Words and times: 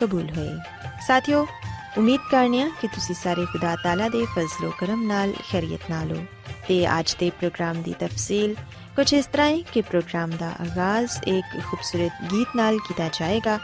ਕਬੂਲ 0.00 0.30
ਹੋਏ 0.30 0.56
ਸਾਥਿਓ 1.06 1.46
ਉਮੀਦ 1.98 2.20
ਕਰਨੀਆ 2.30 2.68
ਕਿ 2.80 2.88
ਤੁਸੀਂ 2.88 3.14
ਸਾਰੇ 3.14 3.44
ਖੁਦਾ 3.44 3.74
ਤਾਲਾ 3.84 4.08
ਦੇ 4.08 4.24
ਫਜ਼ਲੋ 4.34 4.70
ਕਰਮ 4.78 5.06
ਨਾਲ 5.06 5.32
ਖੈਰੀਅਤ 5.50 5.90
ਨਾਲ 5.90 6.12
ਹੋ 6.12 6.24
ਤੇ 6.68 6.86
ਅੱਜ 6.98 7.14
ਦੇ 7.20 7.30
ਪ੍ਰੋਗਰਾਮ 7.30 7.82
ਦੀ 7.82 7.94
ਤਫਸੀਲ 8.00 8.54
ਕੁਝ 8.96 9.12
ਇਸ 9.14 9.26
ਤਰ੍ਹਾਂ 9.26 9.48
ਹੈ 9.48 9.60
ਕਿ 9.72 9.80
ਪ੍ਰੋਗਰਾਮ 9.82 10.30
ਦਾ 10.30 10.48
ਆਗਾਜ਼ 10.60 11.18
ਇੱਕ 11.28 11.60
ਖੂਬਸੂਰਤ 11.60 12.22
ਗੀਤ 12.32 12.56
ਨਾਲ 12.56 12.78
ਕੀਤਾ 12.78 13.08
ਜਾਏਗਾ 13.18 13.58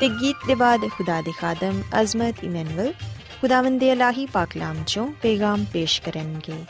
ਤੇ 0.00 0.08
ਗੀਤ 0.20 0.46
ਦੇ 0.46 0.54
ਬਾਅਦ 0.54 0.88
ਖੁਦਾ 0.88 1.20
ਦੇ 1.20 1.32
ਖਾਦਮ 1.32 1.82
ਅਜ਼ਮਤ 2.00 2.44
ਇਮਨੁਅਲ 2.44 2.92
ਖੁਦਾਵੰਦ 3.40 3.80
ਦੇ 3.80 3.90
ਇਲਾਹੀ 3.92 4.26
ਪਾਕਲਾਮ 4.26 4.82
ਚੋਂ 4.84 5.06
ਪੈਗਾਮ 5.22 5.64
ਪੇਸ਼ 5.72 6.00
ਕਰਨਗੇ 6.02 6.64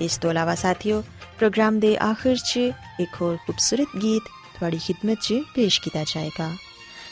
ਇਸ 0.00 0.16
ਤੋਂ 0.18 0.30
ਇਲਾਵਾ 0.30 0.54
ਸਾਥੀਓ 0.54 1.02
ਪ੍ਰੋਗਰਾਮ 1.38 1.78
ਦੇ 1.80 1.96
ਆਖਿਰ 2.02 2.36
'ਚ 2.36 2.58
ਇੱਕ 3.00 3.22
ਹੋਰ 3.22 3.36
ਖੂਬਸੂਰਤ 3.36 3.96
ਗੀਤ 4.02 4.28
ਤੁਹਾਡੀ 4.54 4.78
ਖidmat 4.78 5.16
'ਚ 5.18 5.42
ਪੇਸ਼ 5.54 5.80
ਕੀਤਾ 5.80 6.04
ਜਾਏਗਾ 6.04 6.50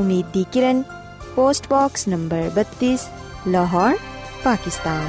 Umeed 0.00 0.26
di 0.32 0.44
Kiran 0.52 0.82
post 1.36 1.68
box 1.68 2.08
number 2.08 2.50
32 2.58 2.96
Lahore 3.48 3.96
Pakistan 4.44 5.08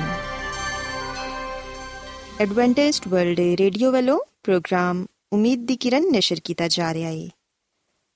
Adventist 2.42 3.08
World 3.08 3.40
Radio 3.60 3.92
ਵੱਲੋਂ 3.92 4.18
ਪ੍ਰੋਗਰਾਮ 4.44 5.06
ਉਮੀਦ 5.34 5.66
ਦੀ 5.66 5.76
ਕਿਰਨ 5.76 6.12
ਨਿਸ਼ਰ 6.12 6.40
ਕੀਤਾ 6.44 6.68
ਜਾ 6.68 6.94
ਰਿਹਾ 6.94 7.10
ਹੈ 7.10 7.28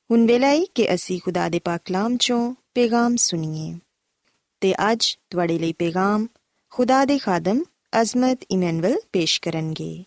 ਹੁਣ 0.10 0.25
ਵੇਲੇ 0.27 0.48
ਹੈ 0.48 0.66
ਕਿ 0.75 0.94
ਅਸੀਂ 0.94 1.19
ਖੁਦਾ 1.22 1.48
ਦੇ 1.50 1.60
ਪਾਕ 1.60 1.81
ਕਲਾਮ 1.86 2.18
ਚੋਂ 2.18 2.54
ਪੈਗਾਮ 2.75 3.16
ਸੁਣੀਏ 3.16 3.74
ਤੇ 4.62 4.74
ਅੱਜ 4.92 5.18
ਤੁਹਾਡੇ 5.30 5.60
ਲਈ 5.60 5.74
ਪੈਗਾਮ 5.74 6.27
ਖੁਦਾ 6.72 7.06
ਦੇ 7.06 7.18
ਖਾਦਮ 7.18 7.63
ਅਜ਼ਮਤ 8.01 8.45
ਇਮਨੁਅਲ 8.51 9.00
ਪੇਸ਼ 9.13 9.42
ਕਰਨਗੇ 9.42 10.04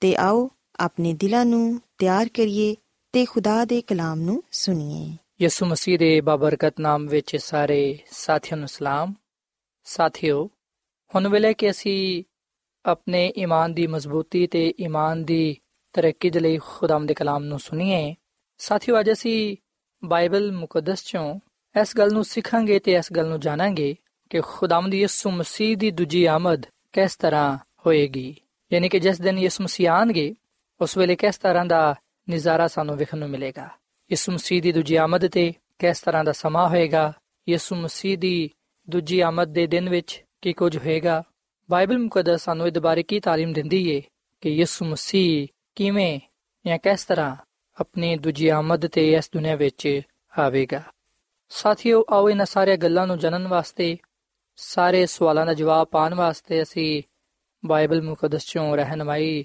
ਤੇ 0.00 0.14
ਆਓ 0.16 0.50
ਆਪਣੇ 0.78 1.14
ਦਿਲਾਂ 1.14 1.44
ਨੂੰ 1.44 1.80
ਤਿਆਰ 1.98 2.28
ਕਰੀਏ 2.28 2.74
ਤੇ 3.12 3.24
ਖੁਦਾ 3.24 3.64
ਦੇ 3.64 3.80
ਕਲਾਮ 3.80 4.20
ਨੂੰ 4.20 4.42
ਸੁਣੀਏ 4.52 5.16
ਯਿਸੂ 5.42 5.66
ਮਸੀਹ 5.66 5.98
ਦੇ 5.98 6.20
ਬਾਬਰਕਤ 6.20 6.80
ਨਾਮ 6.80 7.06
ਵਿੱਚ 7.06 7.36
ਸਾਰੇ 7.36 7.98
ਸਾਥੀਆਂ 8.10 8.56
ਨੂੰ 8.58 8.68
ਸਲਾਮ। 8.68 9.14
ਸਾਥਿਓ, 9.84 10.50
ਹੁਣ 11.14 11.28
ਵੇਲੇ 11.28 11.54
ਕਿ 11.54 11.70
ਅਸੀਂ 11.70 12.24
ਆਪਣੇ 12.86 13.32
ਈਮਾਨ 13.38 13.74
ਦੀ 13.74 13.86
ਮਜ਼ਬੂਤੀ 13.86 14.46
ਤੇ 14.46 14.74
ਈਮਾਨ 14.80 15.24
ਦੀ 15.24 15.56
ਤਰੱਕੀ 15.92 16.30
ਦੇ 16.30 16.40
ਲਈ 16.40 16.58
ਖੁਦਾਮ 16.58 17.06
ਦੇ 17.06 17.14
ਕਲਾਮ 17.14 17.44
ਨੂੰ 17.44 17.58
ਸੁਣੀਏ, 17.58 18.14
ਸਾਥੀਓ 18.58 19.00
ਅੱਜ 19.00 19.12
ਅਸੀਂ 19.12 19.56
ਬਾਈਬਲ 20.04 20.52
ਮੁਕੱਦਸ 20.52 21.04
ਚੋਂ 21.04 21.40
ਇਸ 21.80 21.96
ਗੱਲ 21.96 22.12
ਨੂੰ 22.12 22.24
ਸਿੱਖਾਂਗੇ 22.24 22.78
ਤੇ 22.78 22.92
ਇਸ 22.92 23.12
ਗੱਲ 23.12 23.26
ਨੂੰ 23.26 23.40
ਜਾਣਾਂਗੇ 23.40 23.96
ਕਿ 24.30 24.40
ਖੁਦਾਮ 24.40 24.90
ਦੀ 24.90 25.00
ਯਿਸੂ 25.00 25.30
ਮਸੀਹ 25.30 25.76
ਦੀ 25.76 25.90
ਦੂਜੀ 25.90 26.24
ਆਮਦ 26.24 26.66
ਕਿਸ 26.92 27.16
ਤਰ੍ਹਾਂ 27.16 27.58
ਹੋਏਗੀ। 27.86 28.36
ਯਾਨੀ 28.72 28.88
ਕਿ 28.88 29.00
ਜਿਸ 29.00 29.20
ਦਿਨ 29.20 29.38
ਯਿਸੂ 29.38 29.64
ਮਸੀਹ 29.64 29.90
ਆਣਗੇ, 29.90 30.34
ਉਸ 30.80 30.96
ਵੇਲੇ 30.96 31.16
ਕਿਸ 31.16 31.38
ਤਰ੍ਹਾਂ 31.38 31.64
ਦਾ 31.64 31.94
ਨਜ਼ਾਰਾ 32.30 32.68
ਸਾਨੂੰ 32.68 32.96
ਵੇਖਣ 32.96 33.18
ਨੂੰ 33.18 33.28
ਮਿਲੇਗਾ। 33.28 33.68
ਯਿਸੂ 34.10 34.32
ਮਸੀਹ 34.32 34.62
ਦੀ 34.62 34.72
ਦੂਜੀ 34.72 34.96
ਆਮਦ 34.96 35.28
ਤੇ 35.28 35.52
ਕਿਸ 35.78 36.00
ਤਰ੍ਹਾਂ 36.00 36.24
ਦਾ 36.24 36.32
ਸਮਾਂ 36.32 36.68
ਹੋਏਗਾ? 36.68 37.12
ਯਿਸੂ 37.48 37.76
ਮਸੀਹ 37.76 38.18
ਦੀ 38.18 38.50
ਦੂਜੀ 38.90 39.20
ਆਮਦ 39.20 39.48
ਦੇ 39.48 39.66
ਦਿਨ 39.66 39.88
ਵਿੱਚ 39.88 40.24
ਕੀ 40.42 40.52
ਕੁਝ 40.52 40.78
ਹੋਏਗਾ? 40.78 41.22
ਬਾਈਬਲ 41.70 41.98
ਮੁਕੱਦਸ 41.98 42.44
ਸਾਨੂੰ 42.44 42.66
ਇਸ 42.66 42.78
ਬਾਰੇ 42.78 43.02
ਕੀ 43.02 43.20
ਤਾਲੀਮ 43.20 43.52
ਦਿੰਦੀ 43.52 43.90
ਏ 43.90 44.02
ਕਿ 44.40 44.50
ਯਿਸੂ 44.50 44.84
ਮਸੀਹ 44.84 45.48
ਕਿਵੇਂ 45.74 46.20
ਜਾਂ 46.66 46.78
ਕਿਸ 46.78 47.04
ਤਰ੍ਹਾਂ 47.04 47.36
ਆਪਣੀ 47.80 48.16
ਦੂਜੀ 48.16 48.48
ਆਮਦ 48.48 48.86
ਤੇ 48.86 49.12
ਇਸ 49.12 49.30
ਦੁਨੀਆ 49.32 49.56
ਵਿੱਚ 49.56 50.00
ਆਵੇਗਾ? 50.38 50.82
ਸਾਥੀਓ, 51.48 52.04
ਆਓ 52.10 52.30
ਇਹਨਾਂ 52.30 52.46
ਸਾਰੀਆਂ 52.46 52.76
ਗੱਲਾਂ 52.76 53.06
ਨੂੰ 53.06 53.18
ਜਾਣਨ 53.18 53.48
ਵਾਸਤੇ, 53.48 53.96
ਸਾਰੇ 54.56 55.06
ਸਵਾਲਾਂ 55.06 55.46
ਦਾ 55.46 55.54
ਜਵਾਬ 55.54 55.86
ਪਾਣ 55.86 56.14
ਵਾਸਤੇ 56.14 56.62
ਅਸੀਂ 56.62 57.02
ਬਾਈਬਲ 57.66 58.02
ਮੁਕੱਦਸ 58.02 58.46
ਚੋਂ 58.46 58.76
ਰਹਿਨਮਾਈ 58.76 59.44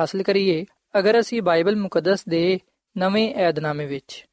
ਹਾਸਲ 0.00 0.22
ਕਰੀਏ। 0.22 0.64
ਅਗਰ 0.98 1.20
ਅਸੀਂ 1.20 1.42
ਬਾਈਬਲ 1.42 1.76
ਮੁਕੱਦਸ 1.76 2.24
ਦੇ 2.28 2.58
ਨਵੇਂ 2.98 3.34
ਏਧਨਾਮੇ 3.34 3.86
ਵਿੱਚ। 3.86 4.26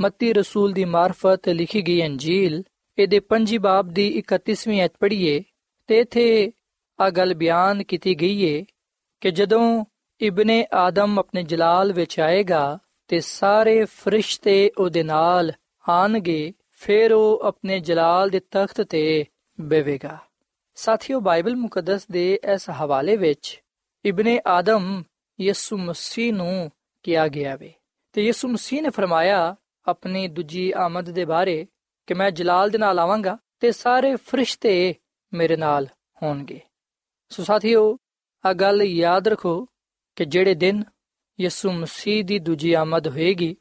ਮੱਤੀ 0.00 0.32
ਰਸੂਲ 0.32 0.72
ਦੀ 0.72 0.84
ਮਾਰਫਤ 0.84 1.48
ਲਿਖੀ 1.48 1.82
ਗਈ 1.82 2.06
ਅੰਜੀਲ, 2.06 2.62
ਇਹਦੇ 2.98 3.20
ਪੰਜੀ 3.20 3.58
ਬਾਬ 3.58 3.88
ਦੀ 3.88 4.08
31ਵੀਂ 4.18 4.80
ਐਤ 4.80 4.92
ਪੜ੍ਹੀਏ 5.00 5.42
ਤੇ 5.86 5.98
ਇਥੇ 5.98 6.52
ਆ 7.00 7.10
ਗੱਲ 7.10 7.34
ਬਿਆਨ 7.34 7.82
ਕੀਤੀ 7.82 8.14
ਗਈ 8.14 8.42
ਏ 8.42 8.64
ਕਿ 9.20 9.30
ਜਦੋਂ 9.30 9.84
ਇਬਨੇ 10.20 10.66
ਆਦਮ 10.72 11.18
ਆਪਣੇ 11.18 11.42
ਜਲਾਲ 11.42 11.92
ਵਿੱਚ 11.92 12.20
ਆਏਗਾ 12.20 12.78
ਤੇ 13.08 13.20
ਸਾਰੇ 13.20 13.84
ਫਰਿਸ਼ਤੇ 13.84 14.70
ਉਹਦੇ 14.78 15.02
ਨਾਲ 15.02 15.52
ਆਣਗੇ, 15.88 16.52
ਫਿਰ 16.72 17.12
ਉਹ 17.12 17.40
ਆਪਣੇ 17.44 17.80
ਜਲਾਲ 17.80 18.30
ਦੇ 18.30 18.40
ਤਖਤ 18.40 18.80
ਤੇ 18.80 19.24
ਬੈਵੇਗਾ 19.60 20.18
ਸਾਥੀਓ, 20.76 21.20
ਬਾਈਬਲ 21.20 21.56
ਮੁਕੱਦਸ 21.56 22.06
ਦੇ 22.10 22.38
ਇਸ 22.54 22.70
ਹਵਾਲੇ 22.70 23.16
ਵਿੱਚ 23.16 23.62
ਇਬਨੇ 24.04 24.40
ਆਦਮ 24.46 25.02
ਯਿਸੂ 25.40 25.76
ਮਸੀਹ 25.76 26.32
ਨੂੰ 26.32 26.70
ਕਿਹਾ 27.02 27.28
ਗਿਆ 27.28 27.56
ਵੇ। 27.56 27.72
ਤੇ 28.16 28.22
ਯਿਸੂ 28.22 28.48
ਮਸੀਹ 28.48 28.82
ਨੇ 28.82 28.90
ਫਰਮਾਇਆ, 28.90 29.56
ਆਪਣੀ 29.86 30.28
ਦੂਜੀ 30.28 30.72
ਆਮਦ 30.76 31.10
ਦੇ 31.10 31.24
ਬਾਰੇ 31.24 31.66
ਕਿ 32.06 32.14
ਮੈਂ 32.14 32.30
ਜਲਾਲ 32.30 32.70
ਦੇ 32.70 32.78
ਨਾਲ 32.78 32.98
ਆਵਾਂਗਾ 32.98 33.38
ਤੇ 33.60 33.72
ਸਾਰੇ 33.72 34.16
ਫਰਿਸ਼ਤੇ 34.16 34.94
ਮੇਰੇ 35.34 35.56
ਨਾਲ 35.56 35.86
ਹੋਣਗੇ। 36.22 36.60
ਸੋ 37.28 37.44
ਸਾਥੀਓ 37.44 37.98
ਆ 38.46 38.52
ਗੱਲ 38.52 38.82
ਯਾਦ 38.82 39.28
ਰੱਖੋ 39.28 39.68
ਕਿ 40.16 40.24
ਜਿਹੜੇ 40.24 40.54
ਦਿਨ 40.54 40.84
ਯਿਸੂ 41.40 41.72
ਮਸੀਹ 41.72 42.24
ਦੀ 42.24 42.38
ਦੂਜੀ 42.38 42.72
ਆਮਦ 42.72 43.08
ਹੋਏਗੀ, 43.08 43.56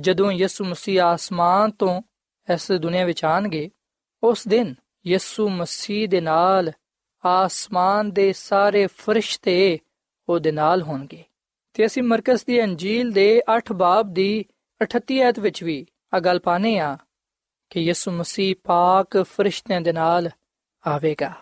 ਜਦੋਂ 0.00 0.32
ਯਿਸੂ 0.32 0.64
ਮਸੀਹ 0.64 1.02
ਆਸਮਾਨ 1.02 1.70
ਤੋਂ 1.70 2.02
ਇਸ 2.54 2.72
ਦੁਨੀਆ 2.72 3.04
ਵਿੱਚ 3.04 3.24
ਆਣਗੇ, 3.24 3.70
ਉਸ 4.22 4.48
ਦਿਨ 4.48 4.74
ਯਿਸੂ 5.06 5.48
ਮਸੀਹ 5.48 6.08
ਦੇ 6.08 6.20
ਨਾਲ 6.20 6.72
ਆਸਮਾਨ 7.24 8.10
ਦੇ 8.10 8.32
ਸਾਰੇ 8.32 8.86
ਫਰਿਸ਼ਤੇ 8.86 9.78
ਉਹਦੇ 10.28 10.52
ਨਾਲ 10.52 10.82
ਹੋਣਗੇ। 10.82 11.24
ਤੇ 11.76 11.86
ਅਸੀਂ 11.86 12.02
ਮਰਕਸ 12.02 12.44
ਦੀ 12.44 12.64
ਅੰਜੀਲ 12.64 13.10
ਦੇ 13.10 13.42
8 13.56 13.74
ਬਾਬ 13.74 14.14
ਦੀ 14.14 14.44
38 14.84 15.18
ਐਤ 15.18 15.38
ਵਿੱਚ 15.38 15.64
ਵੀ 15.64 15.86
ਆ 16.14 16.20
ਗੱਲ 16.20 16.38
ਪਾਨੇ 16.38 16.78
ਆ 16.78 16.96
ਕਿ 17.70 17.80
ਯਿਸੂ 17.80 18.10
ਮਸੀਹ 18.10 18.54
ਪਾਕ 18.64 19.22
ਫਰਿਸ਼ਤਿਆਂ 19.22 19.80
ਦੇ 19.80 19.92
ਨਾਲ 19.92 20.30
ਆਵੇਗਾ। 20.86 21.32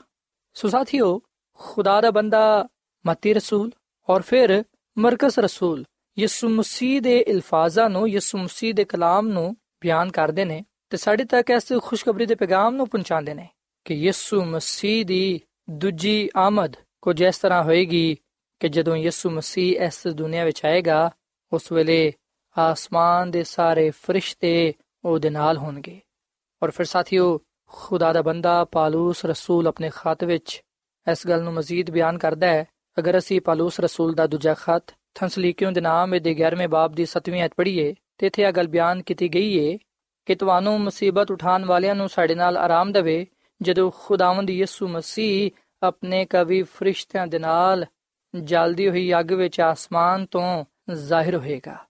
ਸੋ 0.54 0.68
ਸਾਥੀਓ, 0.68 1.20
ਖੁਦਾ 1.52 2.00
ਦਾ 2.00 2.10
ਬੰਦਾ 2.10 2.68
ਮਤੀ 3.06 3.34
ਰਸੂਲ 3.34 3.70
ਔਰ 4.08 4.22
ਫਿਰ 4.22 4.64
ਮਰਕਸ 4.98 5.38
ਰਸੂਲ 5.38 5.84
ਯਿਸੂ 6.18 6.48
ਮਸੀਹ 6.48 7.00
ਦੇ 7.00 7.24
ਅਲਫਾਜ਼ਾਂ 7.30 7.90
ਨੂੰ, 7.90 8.08
ਯਿਸੂ 8.08 8.38
ਮਸੀਹ 8.38 8.74
ਦੇ 8.74 8.84
ਕਲਾਮ 8.84 9.28
ਨੂੰ 9.28 9.56
ਬਿਆਨ 9.80 10.10
ਕਰਦੇ 10.10 10.44
ਨੇ 10.44 10.64
ਤੇ 10.90 10.96
ਸਾਡੇ 10.96 11.24
ਤੱਕ 11.24 11.50
ਇਸ 11.50 11.72
ਖੁਸ਼ਖਬਰੀ 11.82 12.26
ਦੇ 12.26 12.34
ਪੈਗਾਮ 12.34 12.74
ਨੂੰ 12.74 12.88
ਪਹੁੰਚਾਉਂਦੇ 12.88 13.34
ਨੇ 13.34 13.48
ਕਿ 13.84 13.94
ਯਿਸੂ 13.94 14.44
ਮਸੀਹ 14.44 15.04
ਦੀ 15.04 15.40
ਦੂਜੀ 15.70 16.30
ਆਮਦ 16.36 16.76
ਕੁਝ 17.02 17.22
ਇਸ 17.22 17.38
ਤਰ੍ਹਾਂ 17.38 17.62
ਹੋਏਗੀ 17.62 18.16
ਕਿ 18.60 18.68
ਜਦੋਂ 18.68 18.96
ਯਿਸੂ 18.96 19.30
ਮਸੀਹ 19.30 19.80
ਇਸ 19.80 20.06
ਦੁਨੀਆ 20.06 20.44
ਵਿੱਚ 20.44 20.64
ਆਏਗਾ, 20.64 21.10
ਉਸ 21.52 21.72
ਵੇਲੇ 21.72 22.12
ਆਸਮਾਨ 22.58 23.30
ਦੇ 23.30 23.44
ਸਾਰੇ 23.44 23.90
ਫਰਿਸ਼ਤੇ 23.90 24.72
ਉਹਦੇ 25.04 25.30
ਨਾਲ 25.30 25.58
ਹੋਣਗੇ। 25.58 26.00
ਔਰ 26.62 26.70
ਫਿਰ 26.70 26.86
ਸਾਥੀਓ, 26.86 27.38
ਖੁਦਾ 27.66 28.12
ਦਾ 28.12 28.22
ਬੰਦਾ 28.22 28.64
ਪਾਲੂਸ 28.64 29.24
ਰਸੂਲ 29.24 29.66
ਆਪਣੇ 29.66 29.90
ਖਤ 29.96 30.24
ਵਿੱਚ 30.24 30.62
ਇਸ 31.06 31.26
ਗੱਲ 31.26 31.42
ਨੂੰ 31.42 31.52
ਮਜ਼ੀਦ 31.52 31.90
ਬਿਆਨ 31.90 32.18
ਕਰਦਾ 32.18 32.46
ਹੈ, 32.46 32.64
ਅਗਰ 32.98 33.18
ਅਸੀਂ 33.18 33.40
ਪਾਲੂਸ 33.40 33.80
ਰਸੂਲ 33.80 34.14
ਦਾ 34.14 34.26
ਦੂਜਾ 34.26 34.54
ਖਤ 34.54 34.94
ਥੰਸਲੀਕਿਓ 35.14 35.70
ਦੇ 35.70 35.80
ਨਾਮ 35.80 36.18
ਦੇ 36.18 36.34
11ਵੇਂ 36.34 36.68
ਬਾਬ 36.68 36.94
ਦੀ 36.94 37.04
7ਵੀਂ 37.04 37.44
ਅਧ 37.44 37.50
ਪੜ੍ਹੀਏ, 37.56 37.94
ਤੇ 38.18 38.26
ਇੱਥੇ 38.26 38.42
ਇਹ 38.42 38.52
ਗੱਲ 38.52 38.66
ਬਿਆਨ 38.66 39.02
ਕੀਤੀ 39.02 39.28
ਗਈ 39.28 39.56
ਏ 39.58 39.78
ਕਿ 40.26 40.34
ਤੁਹਾਨੂੰ 40.34 40.80
ਮੁਸੀਬਤ 40.80 41.30
ਉਠਾਉਣ 41.30 41.64
ਵਾਲਿਆਂ 41.64 41.94
ਨੂੰ 41.94 42.08
ਸਾਡੇ 42.08 42.34
ਨਾਲ 42.34 42.56
ਆਰਾਮ 42.56 42.92
ਦੇਵੇ 42.92 43.26
ਜਦੋਂ 43.62 43.90
ਖੁਦਾਵੰਦ 43.90 44.50
ਯਿਸੂ 44.50 44.88
ਮਸੀਹ 44.88 45.50
ਆਪਣੇ 45.82 46.24
ਕਵੀ 46.24 46.62
ਫਰਿਸ਼ਤਿਆਂ 46.62 47.26
ਦੇ 47.26 47.38
ਨਾਲ 47.38 47.86
ਜਲਦੀ 48.40 48.88
ਹੋਈ 48.88 49.12
ਅੱਗ 49.20 49.32
ਵਿੱਚ 49.32 49.60
ਆਸਮਾਨ 49.60 50.26
ਤੋਂ 50.26 50.64
ਜ਼ਾਹਿਰ 50.92 51.36
ਹੋਏਗਾ। 51.36 51.84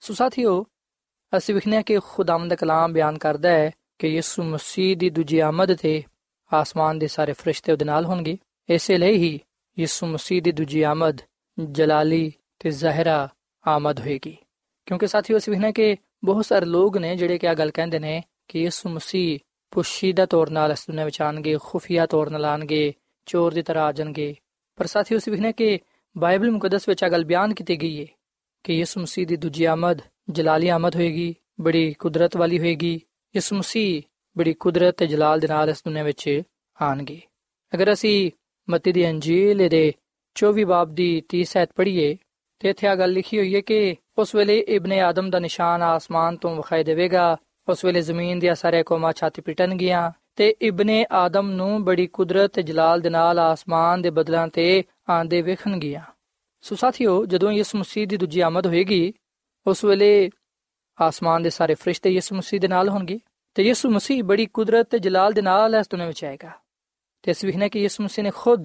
ਸੋ 0.00 0.14
ਸਾਥੀਓ, 0.14 0.66
ਅਸੀਂ 1.36 1.54
ਵਿਖਨੇ 1.54 1.82
ਕਿ 1.82 1.98
ਖੁਦਾਵੰਦ 2.04 2.50
ਦਾ 2.50 2.56
ਕਲਾਮ 2.56 2.92
ਬਿਆਨ 2.92 3.18
ਕਰਦਾ 3.18 3.50
ਹੈ 3.50 3.70
ਕਿ 3.98 4.08
ਯਿਸੂ 4.08 4.42
ਮਸੀਹ 4.42 4.96
ਦੀ 4.96 5.10
ਦੂਜੀ 5.10 5.38
ਆਮਦ 5.38 5.74
ਤੇ 5.74 6.02
ਆਸਮਾਨ 6.52 6.98
ਦੇ 6.98 7.06
ਸਾਰੇ 7.06 7.32
ਫਰਿਸ਼ਤੇ 7.32 7.72
ਉਹਦੇ 7.72 7.84
ਨਾਲ 7.84 8.04
ਹੋਣਗੇ। 8.04 8.38
ਇਸੇ 8.68 8.98
ਲਈ 8.98 9.16
ਹੀ 9.16 9.40
ਯਿਸੂ 9.78 10.06
ਮਸੀਹ 10.06 10.42
ਦੀ 10.42 10.52
ਦੂਜੀ 10.52 10.82
ਆਮਦ 10.82 11.18
ਜਲਾਲੀ 11.70 12.32
ਤੇ 12.58 12.70
ਜ਼ਹਿਰਾ 12.70 13.28
ਆਮਦ 13.66 14.00
ਹੋਏਗੀ। 14.00 14.36
ਕਿਉਂਕਿ 14.86 15.06
ਸਾਥੀਓ, 15.06 15.36
ਅਸੀਂ 15.36 15.50
ਵਿਖਨੇ 15.50 15.72
ਕਿ 15.72 15.96
ਬਹੁਤ 16.24 16.46
ਸਾਰੇ 16.46 16.66
ਲੋਕ 16.66 16.96
ਨੇ 16.96 17.16
ਜਿਹੜੇ 17.16 17.38
ਕਿ 17.38 17.48
ਆ 17.48 17.54
ਗੱਲ 17.54 17.70
ਕਹਿੰਦੇ 17.70 17.98
ਨੇ 17.98 18.22
ਕਿ 18.48 18.62
ਯਿਸੂ 18.62 18.88
ਮਸੀਹ 18.88 19.38
ਪੁਸ਼ੀਦਾ 19.70 20.26
ਤੌਰ 20.26 20.50
ਨਾਲ 20.50 20.72
ਇਸ 20.72 20.86
ਦੁਨੀਆਂ 20.86 21.04
ਵਿੱਚ 21.04 21.22
ਆਣਗੇ 21.22 21.58
ਖੁਫੀਆ 21.62 22.06
ਤੌਰ 22.06 22.30
ਨਾਲ 22.30 22.44
ਆਣਗੇ, 22.44 22.94
ਚੋਰ 23.26 23.54
ਦੀ 23.54 23.62
ਤਰ੍ਹਾਂ 23.62 23.84
ਆ 23.84 23.92
ਜਾਣਗੇ। 23.92 24.36
ਪਰ 24.76 24.86
ਸਾਥੀਓ, 24.86 25.18
ਅਸੀਂ 25.18 25.32
ਵਿਖਨੇ 25.32 25.52
ਕਿ 25.52 25.78
ਬਾਈਬਲ 26.18 26.50
ਮੁਕੱਦਸ 26.50 26.88
ਵਿੱਚ 26.88 27.04
ਆ 27.04 27.08
ਗੱਲ 27.08 27.24
ਬਿਆਨ 27.24 27.54
ਕੀਤੀ 27.54 27.76
ਗਈ 27.76 28.00
ਹੈ 28.00 28.06
ਕਿ 28.64 28.72
ਯਿਸੂ 28.72 29.00
ਮਸੀਹ 29.00 29.26
ਦੀ 29.26 29.36
ਦੂਜੀ 29.36 29.64
ਆਮਦ 29.64 30.00
ਜਲਾਲੀ 30.30 30.68
ਆਮਦ 30.68 30.96
ਹੋਏਗੀ, 30.96 31.34
ਬੜੀ 31.60 31.92
ਕੁਦਰਤ 31.92 32.36
ਵਾਲੀ 32.36 32.58
ਹੋਏਗੀ। 32.58 33.00
ਯਿਸੂ 33.36 33.56
ਮਸੀਹ 33.56 34.02
ਬੜੀ 34.38 34.52
ਕੁਦਰਤ 34.52 34.96
ਤੇ 34.96 35.06
ਜਲਾਲ 35.06 35.40
ਦੇ 35.40 35.48
ਨਾਲ 35.48 35.70
ਇਸ 35.70 35.82
ਦੁਨੀਆਂ 35.84 36.04
ਵਿੱਚ 36.04 36.42
ਆਣਗੇ 36.82 37.20
ਅਗਰ 37.74 37.92
ਅਸੀਂ 37.92 38.30
ਮਤੀ 38.70 38.92
ਦੀ 38.92 39.10
ਅੰਜੀਲ 39.10 39.68
ਦੇ 39.68 39.92
24 40.34 40.64
ਬਾਬ 40.64 40.94
ਦੀ 40.94 41.22
30 41.28 41.56
ਐਤ 41.56 41.70
ਪੜ੍ਹੀਏ, 41.76 42.16
ਤੇ 42.58 42.70
ਇੱਥੇ 42.70 42.86
ਆ 42.86 42.94
ਗੱਲ 42.94 43.12
ਲਿਖੀ 43.12 43.38
ਹੋਈ 43.38 43.54
ਹੈ 43.54 43.60
ਕਿ 43.60 43.96
ਉਸ 44.18 44.34
ਵੇਲੇ 44.34 44.58
ਇਬਨ 44.58 44.92
ਆਦਮ 44.92 45.30
ਦਾ 45.30 45.38
ਨਿਸ਼ਾਨ 45.38 45.82
ਆਸਮਾਨ 45.82 46.36
ਤੋਂ 46.36 46.56
ਵਿਖਾਈ 46.56 46.84
ਦੇਵੇਗਾ। 46.84 47.36
ਉਸ 47.68 47.84
ਵੇਲੇ 47.84 48.00
ਜ਼ਮੀਨ 48.02 48.38
ਦੀਆਂ 48.38 48.54
ਸਾਰੇ 48.54 48.82
ਕੌਮਾਂ 48.82 49.12
ਛਾਤੀ 49.12 49.42
ਪਿਟਣ 49.42 49.74
ਗਿਆ 49.74 50.12
ਤੇ 50.36 50.54
ਇਬਨ 50.62 51.04
ਆਦਮ 51.12 51.50
ਨੂੰ 51.50 51.84
ਬੜੀ 51.84 52.06
ਕੁਦਰਤ 52.06 52.52
ਤੇ 52.52 52.62
ਜਲਾਲ 52.62 53.00
ਦੇ 53.00 53.10
ਨਾਲ 53.10 53.38
ਆਸਮਾਨ 53.38 54.02
ਦੇ 54.02 54.10
ਬਦਲਾਂ 54.10 54.48
ਤੇ 54.48 54.82
ਆਂਦੇ 55.10 55.42
ਵੇਖਣ 55.42 55.78
ਗਿਆ 55.78 56.02
ਸੋ 56.62 56.76
ਸਾਥੀਓ, 56.76 57.26
ਜਦੋਂ 57.26 57.52
ਯਿਸੂ 57.52 57.78
ਮਸੀਹ 57.78 58.06
ਦੀ 58.06 58.16
ਦੂਜੀ 58.16 58.40
ਆਮਦ 58.40 58.66
ਹੋਏਗੀ, 58.66 59.12
ਉਸ 59.66 59.84
ਵੇਲੇ 59.84 60.30
ਆਸਮਾਨ 61.00 61.42
ਦੇ 61.42 61.50
ਸਾਰੇ 61.50 61.74
ਫਰਿਸ਼ਤੇ 61.74 62.10
ਯਿਸੂ 62.10 62.36
ਮਸੀਹ 62.36 62.60
ਦੇ 62.60 62.68
ਨਾਲ 62.68 62.88
ਹੋਣਗੇ 62.88 63.18
ਤੇ 63.54 63.62
ਯਿਸੂ 63.62 63.90
ਮਸੀਹ 63.90 64.24
ਬੜੀ 64.24 64.46
ਕੁਦਰਤ 64.46 64.90
ਤੇ 64.90 64.98
ਜਲਾਲ 64.98 65.32
ਦੇ 65.32 65.42
ਨਾਲ 65.42 65.74
ਇਸ 65.74 65.88
ਦੁਨੀਆਂ 65.90 66.08
ਵਿੱਚ 66.08 66.24
ਆਏਗਾ। 66.24 66.50
ਤੇ 67.22 67.30
ਇਸ 67.30 67.44
ਵਿਖਨੇ 67.44 67.68
ਕਿ 67.68 67.80
ਯਿਸੂ 67.80 68.04
ਮਸੀਹ 68.04 68.24
ਨੇ 68.24 68.30
ਖੁਦ 68.30 68.64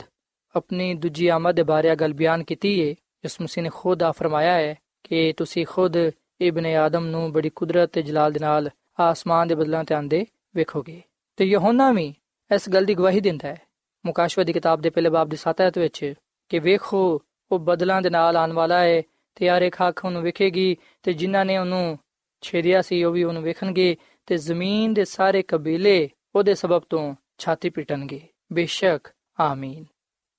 ਆਪਣੀ 0.55 0.93
ਦੂਜੀ 0.93 1.27
ਆਮਦ 1.27 1.55
ਦੇ 1.55 1.63
ਬਾਰੇ 1.63 1.95
ਗੱਲ 1.95 2.13
ਬਿਆਨ 2.13 2.43
ਕੀਤੀ 2.43 2.81
ਹੈ 2.81 2.89
ਯਿਸੂ 2.89 3.43
ਮਸੀਹ 3.43 3.63
ਨੇ 3.63 3.69
ਖੁਦ 3.73 4.03
ਆ 4.03 4.11
ਫਰਮਾਇਆ 4.11 4.53
ਹੈ 4.53 4.75
ਕਿ 5.03 5.33
ਤੁਸੀਂ 5.37 5.65
ਖੁਦ 5.65 5.93
ਇਬਨ 6.41 6.65
ਆਦਮ 6.65 7.05
ਨੂੰ 7.05 7.33
ਬੜੀ 7.33 7.49
ਕੁਦਰਤ 7.49 7.89
ਤੇ 7.91 8.01
ਜਲਾਲ 8.01 8.31
ਦੇ 8.31 8.39
ਨਾਲ 8.39 8.69
ਆਸਮਾਨ 8.99 9.47
ਦੇ 9.47 9.55
ਬਦਲਾਂ 9.55 9.83
ਤੇ 9.83 9.95
ਆਂਦੇ 9.95 10.25
ਵੇਖੋਗੇ। 10.55 11.01
ਤੇ 11.41 11.47
ਯਹੋਨਾ 11.47 11.91
ਵੀ 11.91 12.13
ਇਸ 12.55 12.69
ਗੱਲ 12.69 12.85
ਦੀ 12.85 12.93
ਗਵਾਹੀ 12.93 13.19
ਦਿੰਦਾ 13.19 13.47
ਹੈ। 13.47 13.61
ਮੁਕਾਸ਼ਵਾ 14.05 14.43
ਦੀ 14.43 14.53
ਕਿਤਾਬ 14.53 14.81
ਦੇ 14.81 14.89
ਪਹਿਲੇ 14.89 15.09
ਬਾਬ 15.09 15.29
ਦੇ 15.29 15.37
7 15.37 15.67
ਅਧ 15.67 15.77
ਵਿੱਚ 15.77 16.13
ਕਿ 16.49 16.59
ਵੇਖੋ, 16.59 17.21
ਉਹ 17.51 17.59
ਬਦਲਾਂ 17.59 18.01
ਦੇ 18.01 18.09
ਨਾਲ 18.09 18.37
ਆਉਣ 18.37 18.53
ਵਾਲਾ 18.53 18.79
ਹੈ 18.79 19.01
ਤੇ 19.35 19.45
ਯਾਰ 19.45 19.61
ਇੱਕ 19.61 19.75
ਅੱਖ 19.87 20.05
ਉਹਨੂੰ 20.05 20.21
ਵੇਖੇਗੀ 20.21 20.77
ਤੇ 21.03 21.13
ਜਿਨ੍ਹਾਂ 21.13 21.45
ਨੇ 21.45 21.57
ਉਹਨੂੰ 21.57 21.99
ਛੇੜਿਆ 22.41 22.81
ਸੀ 22.81 23.03
ਉਹ 23.03 23.11
ਵੀ 23.11 23.23
ਉਹਨੂੰ 23.23 23.43
ਵੇਖਣਗੇ 23.43 23.97
ਤੇ 24.25 24.37
ਜ਼ਮੀਨ 24.37 24.93
ਦੇ 24.93 25.05
ਸਾਰੇ 25.05 25.41
ਕਬੀਲੇ 25.41 26.09
ਉਹਦੇ 26.35 26.55
ਸਬਬ 26.55 26.81
ਤੋਂ 26.89 27.15
ਛਾਤੀ 27.37 27.69
ਪਿਟਣਗੇ। 27.69 28.21
ਬੇਸ਼ੱਕ, 28.53 29.07
ਆਮੀਨ। 29.39 29.85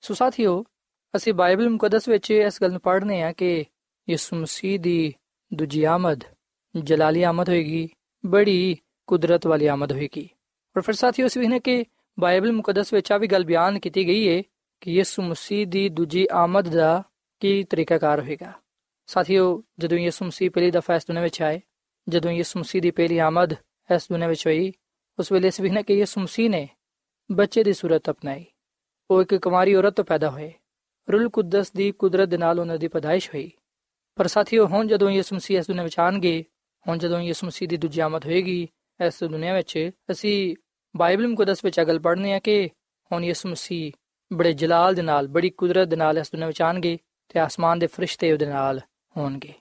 ਸੋ 0.01 0.15
ਸਾਥੀਓ, 0.15 0.65
ਅਸੀਂ 1.17 1.35
ਬਾਈਬਲ 1.35 1.69
ਮੁਕੱਦਸ 1.69 2.09
ਵਿੱਚ 2.09 2.31
ਇਸ 2.31 2.63
ਗੱਲ 2.63 2.71
ਨੂੰ 2.71 2.81
ਪੜ੍ਹਨੇ 2.81 3.23
ਆ 3.23 3.33
ਕਿ 3.33 3.65
ਯਿਸੂ 4.09 4.37
ਮਸੀਹ 4.37 4.81
ਦੀ 4.81 5.15
ਦੂਜੀ 5.55 5.85
ਆਮਦ, 5.85 6.21
ਜਲਾਲੀ 6.77 7.23
ਆਮਦ 7.23 7.49
ਹੋਏਗੀ, 7.49 7.89
ਬੜੀ 8.27 8.79
ਕੁਦਰਤ 9.07 9.47
ਵਾਲੀ 9.47 9.67
ਆਮਦ 9.67 9.93
ਹੋਏਗੀ। 9.93 10.29
ਔਰ 10.77 10.83
ਫਿਰ 10.83 10.95
ਸਾਥੀਓ 10.95 11.27
ਅਸੀਂ 11.27 11.41
ਵੇਖਨੇ 11.41 11.59
ਕਿ 11.61 11.85
ਬਾਈਬਲ 12.19 12.53
ਮੁਕੱਦਸ 12.53 12.93
ਵਿੱਚ 12.93 13.13
ਆ 13.13 13.19
ਵੀ 13.19 13.27
ਗੱਲ 13.27 13.45
ਬਿਆਨ 13.45 13.79
ਕੀਤੀ 13.79 14.07
ਗਈ 14.07 14.29
ਹੈ 14.29 14.43
ਕਿ 14.83 14.93
ਯਿਸੂ 14.93 15.23
ਮਸੀਹ 15.23 15.67
ਦੀ 15.67 15.89
ਦੂਜੀ 15.89 16.27
ਆਮਦ 16.33 16.69
ਦਾ 16.69 17.03
ਕੀ 17.43 17.63
ਤਰੀਕਾਕਾਰ 17.65 18.21
ਹੋਏਗਾ 18.21 18.53
ਸਾਥੀਓ 19.09 19.63
ਜਦੋਂ 19.79 19.99
ਯਿਸੂ 19.99 20.25
ਮਸੀਹ 20.25 20.51
ਪਹਿਲੀ 20.51 20.71
ਦਫਾ 20.71 20.95
ਇਸ 20.95 21.07
ਦੁਨੀਆਂ 21.07 21.23
ਵਿੱਚ 21.23 21.43
ਆਏ 21.43 21.61
ਜਦੋਂ 22.07 22.33
ਯਿਸੂ 22.33 22.61
ਮਸੀਹ 22.61 22.83
ਦੀ 22.83 22.91
ਪਹਿਲੀ 22.91 23.19
ਆਮਦ 23.19 23.55
ਇਸ 23.91 24.07
ਦੁਨੀਆਂ 24.09 24.29
ਵਿੱਚ 24.29 24.47
ਹੋਈ 24.47 24.73
ਉਸ 25.19 25.33
ਵੇਲੇ 25.33 25.49
ਇਸ 25.49 25.61
ਵਿਖਣਾ 25.61 25.83
ਕਿ 25.83 25.95
ਯਿਸੂ 25.95 26.21
ਮਸੀਹ 26.21 26.51
ਨੇ 26.51 26.69
ਬੱਚੇ 27.31 27.63
ਦੀ 27.65 27.73
ਸੂਰਤ 27.73 28.11
ਅਪਣਾਈ 28.11 28.45
ਉਹ 29.11 29.23
ਇੱਕ 29.23 29.35
ਕੁਮਾਰੀ 29.35 29.75
ਔਰਤ 29.75 29.95
ਤੋਂ 29.95 30.05
ਪੈਦਾ 30.05 30.31
ਹੋਏ 30.31 30.53
ਰੂਲ 31.09 31.29
ਕੁਦਸ 31.29 31.73
ਦੀ 31.73 31.91
ਕੁਦਰਤ 31.93 32.29
ਦੇ 32.29 32.37
ਨਾਲ 32.37 32.61
ਉਹਨਾਂ 32.61 32.79
ਦੀ 32.79 32.89
ਪਦਾਇਸ਼ 32.89 33.29
ਹੋਈ 33.31 33.51
ਪਰ 34.19 34.27
ਸਾਥੀਓ 34.27 34.67
ਹੁਣ 34.67 34.87
ਜਦੋਂ 34.87 35.11
ਯਿਸੂ 35.11 35.37
ਮਸੀਹ 35.37 35.59
ਇਸ 35.59 35.67
ਦੁਨੀਆਂ 35.67 35.85
ਵਿੱਚ 35.85 35.99
ਆਣਗੇ 35.99 36.45
ਹੁਣ 36.87 36.99
ਜਦੋਂ 36.99 37.21
ਯਿਸੂ 37.21 37.47
ਮਸੀਹ 37.47 37.69
ਦੀ 37.69 37.77
ਦੂਜੀ 37.77 38.01
ਆਮਦ 38.01 38.25
ਹੋਏਗੀ 38.25 38.69
ਇਸ 39.07 39.23
ਦੁਨੀਆਂ 39.25 39.55
ਵਿੱਚ 39.55 39.91
ਅਸੀਂ 40.11 40.57
ਬਾਈਬਲ 40.97 41.27
ਮੁਕੱਦਸ 41.29 41.65
ਵਿੱਚ 41.65 41.81
ਅਗਲ 41.81 41.99
ਪੜ੍ਹਨੇ 41.99 42.35
ਆ 42.35 42.39
ਕਿ 42.39 42.71
ਹੁਣ 43.11 43.25
ਯਿਸੂ 43.25 43.49
ਮਸੀਹ 43.49 43.93
ਬੜੇ 44.31 44.53
ਜਲਾਲ 44.53 44.95
ਦੇ 44.95 45.03
ਨਾਲ, 45.03 45.29
ਬੜੀ 45.29 45.51
ਕੁਦਰਤ 45.51 45.89
ਦੇ 45.89 45.97
ਨਾਲ 45.97 46.19
ਇਸ 46.19 46.31
ਦੁਨੀਆਂ 46.33 46.47
ਵਿੱਚ 46.47 46.63
ਆਣਗੇ 46.63 46.99
ਤੇ 47.29 47.41
ਆਸਮਾਨ 47.41 47.79
ਦੇ 47.79 47.87
ਫਰਿਸ਼ਤੇ 47.87 48.33
ਉਹਦੇ 48.33 48.47
ਨਾਲ 48.47 48.81
ਹੋਣਗੇ। 49.17 49.53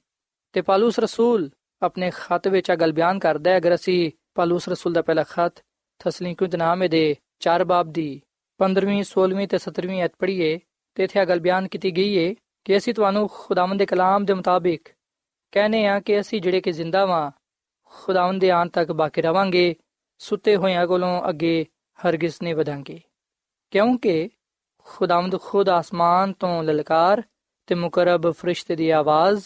ਤੇ 0.53 0.61
ਪਾਲੂਸ 0.61 0.99
ਰਸੂਲ 0.99 1.49
ਆਪਣੇ 1.81 2.11
ਖਤ 2.15 2.47
ਵਿੱਚ 2.47 2.71
ਅਗਲ 2.73 2.91
ਬਿਆਨ 2.91 3.19
ਕਰਦਾ 3.19 3.51
ਹੈ, 3.51 3.57
ਅਗਰ 3.57 3.75
ਅਸੀਂ 3.75 4.11
ਪਾਲੂਸ 4.35 4.69
ਰਸੂਲ 4.69 4.93
ਦਾ 4.93 5.01
ਪਹਿਲਾ 5.01 5.23
ਖਤ 5.23 5.63
ਤਸਲੀਕੂ 5.99 6.45
ਦੇ 6.45 6.57
ਨਾਮੇ 6.57 6.87
ਦੇ 6.87 7.15
4 7.39 7.63
ਬਾਬ 7.63 7.91
ਦੀ 7.91 8.21
15ਵੀਂ 8.59 9.03
16ਵੀਂ 9.03 9.47
ਤੇ 9.47 9.57
17ਵੀਂ 9.57 10.03
ਅਧ 10.05 10.11
ਪੜ੍ਹੀਏ, 10.19 10.59
ਤੇ 10.95 11.03
ਇੱਥੇ 11.03 11.21
ਅਗਲ 11.21 11.39
ਬਿਆਨ 11.39 11.67
ਕੀਤੀ 11.67 11.91
ਗਈ 11.91 12.17
ਹੈ 12.17 12.33
ਕਿ 12.65 12.77
ਅਸੀਂ 12.77 12.93
ਤੁਹਾਨੂੰ 12.93 13.27
ਖੁਦਾਵੰਦ 13.33 13.79
ਦੇ 13.79 13.85
ਕਲਾਮ 13.85 14.25
ਦੇ 14.25 14.33
ਮੁਤਾਬਿਕ 14.33 14.89
ਕਹਨੇ 15.53 15.85
ਆ 15.87 15.99
ਕਿ 15.99 16.19
ਅਸੀਂ 16.19 16.41
ਜਿਹੜੇ 16.41 16.61
ਕਿ 16.61 16.71
ਜ਼ਿੰਦਾ 16.71 17.05
ਵਾਂ 17.05 17.31
ਖੁਦਾਵੰਦ 17.97 18.41
ਦੇ 18.41 18.49
ਆਨ 18.51 18.69
ਤੱਕ 18.69 18.91
ਬਾਕੀ 18.91 19.21
ਰਵਾਂਗੇ, 19.21 19.75
ਸੁੱਤੇ 20.17 20.55
ਹੋਇਆਂ 20.55 20.87
ਕੋਲੋਂ 20.87 21.29
ਅੱਗੇ 21.29 21.65
ਹਰਗਿਜ਼ 21.99 22.35
ਨਹੀਂ 22.43 22.55
ਵਧਾਂਗੇ। 22.55 22.99
ਕਿਉਂਕਿ 23.71 24.29
ਖੁਦਾਵੰਦ 24.85 25.39
ਖੁਦ 25.41 25.69
ਆਸਮਾਨ 25.69 26.33
ਤੋਂ 26.33 26.63
ਲਲਕਾਰ 26.63 27.23
ਤੇ 27.67 27.75
ਮੁਕਰਬ 27.75 28.31
ਫਰਿਸ਼ਤੇ 28.31 28.75
ਦੀ 28.75 28.89
ਆਵਾਜ਼ 28.89 29.43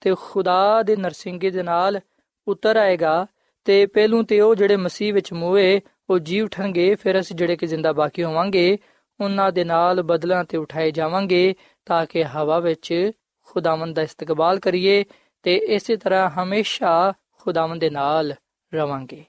ਤੇ 0.00 0.14
ਖੁਦਾ 0.20 0.82
ਦੇ 0.82 0.96
ਨਰਸਿੰਗੇ 0.96 1.50
ਦੇ 1.50 1.62
ਨਾਲ 1.62 2.00
ਉਤਰ 2.48 2.76
ਆਏਗਾ 2.76 3.26
ਤੇ 3.64 3.86
ਪਹਿਲੂ 3.86 4.22
ਤੇ 4.22 4.40
ਉਹ 4.40 4.54
ਜਿਹੜੇ 4.54 4.76
ਮਸੀਹ 4.76 5.14
ਵਿੱਚ 5.14 5.32
ਮੂਏ 5.32 5.80
ਉਹ 6.10 6.18
ਜੀ 6.18 6.40
ਉਠਣਗੇ, 6.40 6.94
ਫਿਰ 6.94 7.20
ਅਸੀਂ 7.20 7.36
ਜਿਹੜੇ 7.36 7.56
ਕਿ 7.56 7.66
ਜ਼ਿੰਦਾ 7.66 7.92
ਬਾਕੀ 7.92 8.24
ਹੋਵਾਂਗੇ, 8.24 8.78
ਉਹਨਾਂ 9.20 9.52
ਦੇ 9.52 9.64
ਨਾਲ 9.64 10.02
ਬਦਲਾਂ 10.02 10.44
ਤੇ 10.44 10.58
ਉਠਾਏ 10.58 10.90
ਜਾਵਾਂਗੇ 10.90 11.54
ਤਾਂ 11.86 12.06
ਕਿ 12.06 12.24
ਹਵਾ 12.24 12.58
ਵਿੱਚ 12.58 13.10
ਖੁਦਾਵੰਦ 13.46 13.96
ਦਾ 13.96 14.02
ਇਸਤਕਬਾਲ 14.02 14.58
ਕਰੀਏ 14.58 15.04
ਤੇ 15.42 15.56
ਇਸੇ 15.56 15.96
ਤਰ੍ਹਾਂ 15.96 16.30
ਹਮੇਸ਼ਾ 16.30 17.12
ਖੁਦਾਵੰਦ 17.46 17.80
ਦੇ 17.80 17.90
ਨਾਲ 17.90 18.34
ਰਵਾਂਗੇ। 18.74 19.24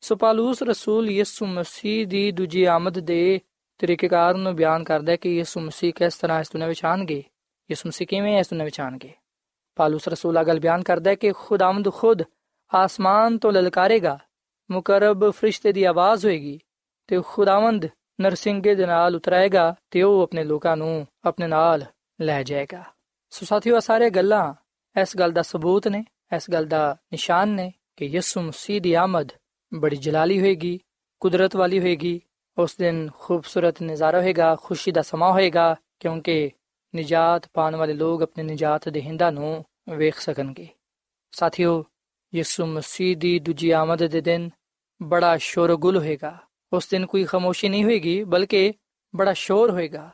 ਸੋ 0.00 0.16
ਪਾਲੂਸ 0.16 0.62
ਰਸੂਲ 0.62 1.10
ਯਿਸੂ 1.10 1.46
ਮਸੀਹ 1.46 2.06
ਦੀ 2.06 2.32
ਦੂਜੀ 2.32 2.64
ਆਮਦ 2.64 2.98
ਦੇ 2.98 3.40
ਤਰੀਕੇਕਾਰ 3.78 4.34
ਨੂੰ 4.34 4.56
ਬਿਆਨ 4.56 4.84
ਕਰਦਾ 4.84 5.12
ਹੈ 5.12 5.16
ਕਿ 5.16 5.36
ਯਿਸੂ 5.36 5.60
ਮਸੀਹ 5.60 5.92
ਕਿਸ 5.92 6.16
ਤਰ੍ਹਾਂ 6.16 6.40
ਇਸ 6.40 6.52
ਦੁਨੀਆਂ 6.52 6.68
ਵਿੱਚ 6.68 6.84
ਆਣਗੇ 6.84 7.24
ਯਿਸੂ 7.70 7.88
ਮਸੀਹ 7.88 8.08
ਕਿਵੇਂ 8.08 8.38
ਇਸ 8.38 8.50
ਦੁਨੀਆਂ 8.50 8.64
ਵਿੱਚ 8.64 8.80
ਆਣਗੇ 8.80 9.12
ਪਾਲੂਸ 9.76 10.08
ਰਸੂਲ 10.08 10.38
ਆ 10.38 10.42
ਗੱਲ 10.42 10.60
ਬਿਆਨ 10.60 10.82
ਕਰਦਾ 10.82 11.10
ਹੈ 11.10 11.14
ਕਿ 11.14 11.32
ਖੁਦਾਵੰਦ 11.32 11.92
ਖੁਦ 11.92 12.22
ਆਸਮਾਨ 12.74 13.38
ਤੋਂ 13.38 13.52
ਲਲਕਾਰੇਗਾ, 13.52 14.18
ਮੁਕਰਬ 14.70 15.30
ਫਰਿਸ਼ਤੇ 15.30 15.72
ਦੀ 15.72 15.84
ਆਵਾਜ਼ 15.84 16.26
ਹੋਏਗੀ 16.26 16.60
ਤੇ 17.06 17.20
ਖੁਦਾਵੰਦ 17.26 17.86
ਨਰਸਿੰਗੇ 18.20 18.74
ਦੇ 18.74 18.86
ਨਾਲ 18.86 19.16
ਉਤਰਾਏਗਾ 19.16 19.74
ਤੇ 19.90 20.02
ਉਹ 20.02 20.22
ਆਪਣੇ 20.22 20.44
ਲੋਕਾਂ 20.44 20.76
ਨੂੰ 20.76 21.06
ਆਪਣੇ 21.24 21.46
ਨਾਲ 21.46 21.84
ਲੈ 22.20 22.42
ਜਾਏਗਾ। 22.42 22.84
ਸੋ 23.30 23.46
ਸਾਥੀਓ 23.46 23.78
ਸਾਰੇ 23.78 24.10
ਗੱਲਾਂ 24.10 24.54
ਇਸ 25.00 25.16
ਗੱਲ 25.16 25.32
ਦਾ 25.32 25.42
ਸਬੂਤ 25.42 25.88
ਨੇ। 25.88 26.04
ਇਸ 26.36 26.50
ਗੱਲ 26.50 26.64
ਦਾ 26.64 26.96
ਨਿਸ਼ਾਨ 27.12 27.48
ਨੇ 27.48 27.72
ਕਿ 27.96 28.04
ਯਿਸੂ 28.04 28.40
ਮਸੀਹ 28.40 28.80
ਦੀ 28.80 28.94
ਆਮਦ 28.94 29.28
ਬੜੀ 29.74 29.96
ਜਲਾਲੀ 29.96 30.40
ਹੋਏਗੀ, 30.40 30.80
ਕੁਦਰਤ 31.20 31.56
ਵਾਲੀ 31.56 31.80
ਹੋਏਗੀ, 31.80 32.20
ਉਸ 32.58 32.76
ਦਿਨ 32.76 33.10
ਖੂਬਸੂਰਤ 33.18 33.82
ਨਜ਼ਾਰਾ 33.82 34.20
ਹੋਏਗਾ, 34.20 34.56
ਖੁਸ਼ੀ 34.56 34.92
ਦਾ 34.92 35.02
ਸਮਾਂ 35.02 35.32
ਹੋਏਗਾ, 35.32 35.76
ਕਿਉਂਕਿ 36.00 36.50
ਨਿਜਾਤ 36.94 37.48
ਪਾਣ 37.52 37.76
ਵਾਲੇ 37.76 37.92
ਲੋਕ 37.92 38.22
ਆਪਣੇ 38.22 38.44
ਨਿਜਾਤ 38.44 38.88
ਦੇ 38.88 39.02
ਹਿੰਦਾ 39.02 39.30
ਨੂੰ 39.30 39.64
ਵੇਖ 39.96 40.18
ਸਕਣਗੇ। 40.18 40.68
ਸਾਥੀਓ, 41.32 41.84
ਯਿਸੂ 42.34 42.66
ਮਸੀਹ 42.66 43.16
ਦੀ 43.16 43.38
ਦੂਜੀ 43.38 43.70
ਆਮਦ 43.70 44.06
ਦੇ 44.06 44.20
ਦਿਨ 44.20 44.50
ਬੜਾ 45.02 45.36
ਸ਼ੋਰਗੁਲ 45.36 45.96
ਹੋਏਗਾ। 45.98 46.38
ਉਸ 46.72 46.88
ਦਿਨ 46.88 47.06
ਕੋਈ 47.06 47.24
ਖਾਮੋਸ਼ੀ 47.24 47.68
ਨਹੀਂ 47.68 47.84
ਹੋਏਗੀ, 47.84 48.24
ਬਲਕਿ 48.24 48.74
ਬੜਾ 49.16 49.32
ਸ਼ੋਰ 49.32 49.70
ਹੋਏਗਾ। 49.70 50.10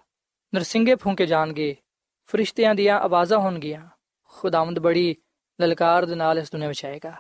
ਨਰਸਿੰਗੇ 0.54 0.94
ਫੂਕੇ 0.94 1.26
ਜਾਣਗੇ, 1.26 1.76
ਫਰਿਸ਼ਤਿਆਂ 2.26 2.75
ਦੀਆਂ 2.75 3.00
ਆਵਾਜ਼ਾਂ 3.00 3.38
ਹੋਣਗੀਆਂ। 3.38 3.88
ਖੁਦਾਵੰਦ 4.25 4.78
ਬੜੀ 4.78 5.16
ਲਲਕਾਰ 5.58 6.06
ਦੇ 6.06 6.14
ਨਾਲ 6.14 6.38
ਇਸ 6.38 6.50
ਦੁਨੀਆਂ 6.52 6.68
ਵਿੱਚ 6.68 6.84
ਆਏਗਾ। 6.84 7.14